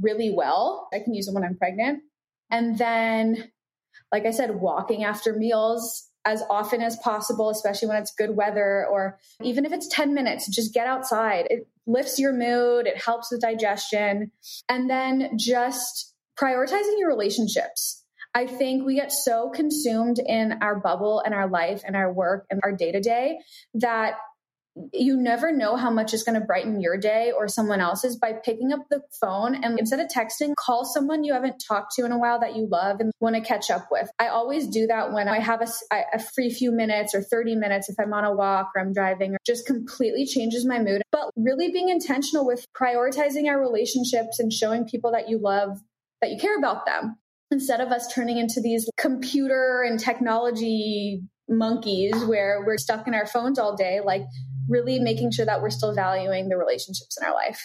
[0.00, 0.88] really well.
[0.92, 2.02] I can use it when I'm pregnant.
[2.50, 3.50] And then,
[4.12, 8.86] like I said, walking after meals as often as possible, especially when it's good weather,
[8.86, 11.46] or even if it's 10 minutes, just get outside.
[11.50, 14.30] It lifts your mood, it helps with digestion.
[14.68, 18.02] And then just prioritizing your relationships.
[18.34, 22.46] I think we get so consumed in our bubble and our life and our work
[22.50, 23.38] and our day to day
[23.74, 24.14] that
[24.92, 28.32] you never know how much is going to brighten your day or someone else's by
[28.32, 32.12] picking up the phone and instead of texting, call someone you haven't talked to in
[32.12, 34.10] a while that you love and want to catch up with.
[34.18, 35.68] I always do that when I have a,
[36.14, 39.34] a free few minutes or 30 minutes if I'm on a walk or I'm driving,
[39.34, 41.02] or just completely changes my mood.
[41.12, 45.80] But really being intentional with prioritizing our relationships and showing people that you love
[46.22, 47.16] that you care about them
[47.50, 53.26] instead of us turning into these computer and technology monkeys where we're stuck in our
[53.26, 54.22] phones all day, like
[54.68, 57.60] really making sure that we're still valuing the relationships in our life.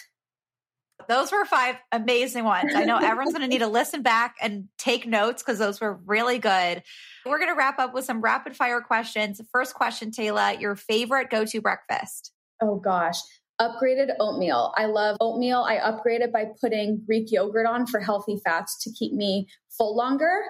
[1.08, 2.74] Those were five amazing ones.
[2.74, 5.94] I know everyone's going to need to listen back and take notes because those were
[6.04, 6.82] really good.
[7.24, 9.40] We're going to wrap up with some rapid fire questions.
[9.52, 12.32] First question, Tayla, your favorite go to breakfast?
[12.60, 13.20] Oh gosh
[13.60, 14.72] upgraded oatmeal.
[14.76, 15.64] I love oatmeal.
[15.68, 19.96] I upgrade it by putting Greek yogurt on for healthy fats to keep me full
[19.96, 20.40] longer.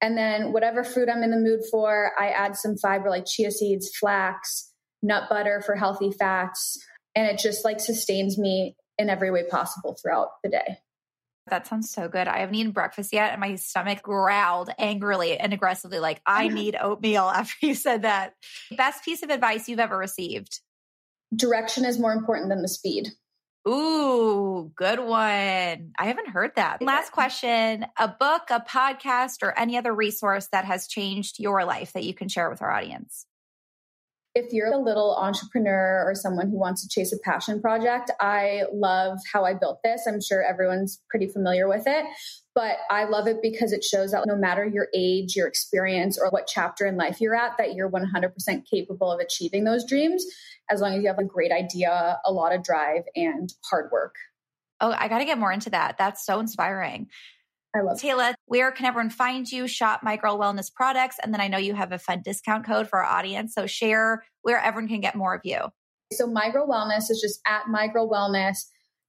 [0.00, 3.50] And then whatever fruit I'm in the mood for, I add some fiber like chia
[3.50, 6.78] seeds, flax, nut butter for healthy fats.
[7.14, 10.78] And it just like sustains me in every way possible throughout the day.
[11.50, 12.28] That sounds so good.
[12.28, 16.76] I haven't eaten breakfast yet, and my stomach growled angrily and aggressively, like, I need
[16.78, 18.34] oatmeal after you said that.
[18.76, 20.60] Best piece of advice you've ever received?
[21.34, 23.10] Direction is more important than the speed.
[23.68, 25.92] Ooh, good one.
[25.98, 26.80] I haven't heard that.
[26.80, 31.92] Last question a book, a podcast, or any other resource that has changed your life
[31.92, 33.26] that you can share with our audience?
[34.38, 38.62] If you're a little entrepreneur or someone who wants to chase a passion project, I
[38.72, 40.06] love how I built this.
[40.06, 42.04] I'm sure everyone's pretty familiar with it,
[42.54, 46.30] but I love it because it shows that no matter your age, your experience, or
[46.30, 50.24] what chapter in life you're at, that you're 100% capable of achieving those dreams
[50.70, 54.14] as long as you have a great idea, a lot of drive, and hard work.
[54.80, 55.98] Oh, I got to get more into that.
[55.98, 57.08] That's so inspiring.
[57.76, 59.68] I love Tayla, where can everyone find you?
[59.68, 61.16] Shop My Girl Wellness products.
[61.22, 63.54] And then I know you have a fun discount code for our audience.
[63.54, 65.60] So share where everyone can get more of you.
[66.12, 68.64] So My Girl Wellness is just at My Girl Wellness.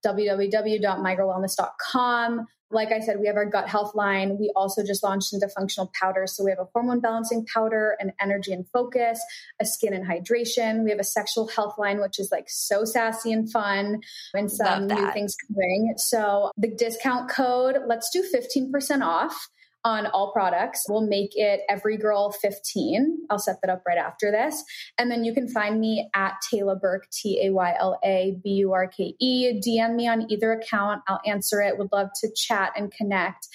[0.06, 2.48] www.mygirlwellness.com.
[2.72, 4.38] Like I said, we have our gut health line.
[4.38, 6.36] We also just launched into functional powders.
[6.36, 9.20] So we have a hormone balancing powder, an energy and focus,
[9.60, 10.84] a skin and hydration.
[10.84, 14.02] We have a sexual health line, which is like so sassy and fun,
[14.34, 15.94] and some new things coming.
[15.98, 19.50] So the discount code, let's do 15% off
[19.84, 20.86] on all products.
[20.88, 23.20] We'll make it every girl 15.
[23.30, 24.64] I'll set that up right after this.
[24.98, 28.50] And then you can find me at Tayla Burke, T A Y L A B
[28.52, 29.62] U R K E.
[29.66, 31.02] DM me on either account.
[31.08, 31.78] I'll answer it.
[31.78, 33.48] Would love to chat and connect,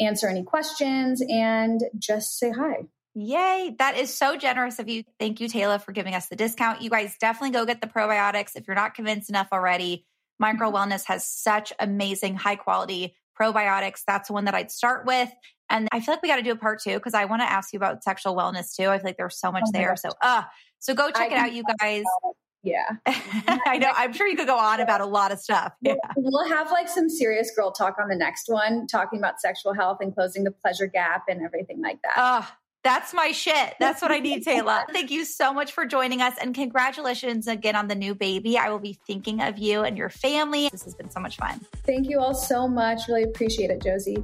[0.00, 2.86] answer any questions, and just say hi.
[3.14, 3.74] Yay.
[3.78, 5.04] That is so generous of you.
[5.18, 6.80] Thank you, Tayla, for giving us the discount.
[6.80, 10.06] You guys definitely go get the probiotics if you're not convinced enough already.
[10.38, 14.02] My Girl Wellness has such amazing, high quality probiotics.
[14.06, 15.30] That's the one that I'd start with.
[15.72, 17.50] And I feel like we got to do a part two because I want to
[17.50, 18.88] ask you about sexual wellness too.
[18.88, 19.96] I feel like there's so much oh there.
[19.96, 20.42] So, uh,
[20.78, 22.04] so go check I it out, you guys.
[22.62, 22.88] Yeah.
[23.06, 23.90] I know.
[23.96, 25.72] I'm sure you could go on about a lot of stuff.
[25.80, 25.94] Yeah.
[26.16, 29.98] We'll have like some serious girl talk on the next one, talking about sexual health
[30.00, 32.14] and closing the pleasure gap and everything like that.
[32.16, 32.48] Oh,
[32.84, 33.74] that's my shit.
[33.80, 34.84] That's what I need, Tayla.
[34.92, 38.58] Thank you so much for joining us and congratulations again on the new baby.
[38.58, 40.68] I will be thinking of you and your family.
[40.70, 41.60] This has been so much fun.
[41.86, 43.08] Thank you all so much.
[43.08, 44.22] Really appreciate it, Josie.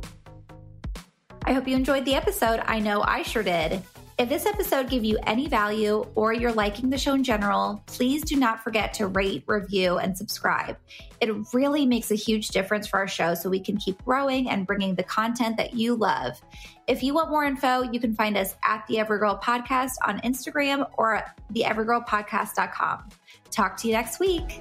[1.48, 2.60] I hope you enjoyed the episode.
[2.66, 3.82] I know I sure did.
[4.18, 8.20] If this episode gave you any value or you're liking the show in general, please
[8.20, 10.76] do not forget to rate, review, and subscribe.
[11.22, 14.66] It really makes a huge difference for our show so we can keep growing and
[14.66, 16.38] bringing the content that you love.
[16.86, 20.20] If you want more info, you can find us at the Every Girl Podcast on
[20.20, 21.24] Instagram or
[21.54, 23.08] theeverygirlpodcast.com.
[23.50, 24.60] Talk to you next week.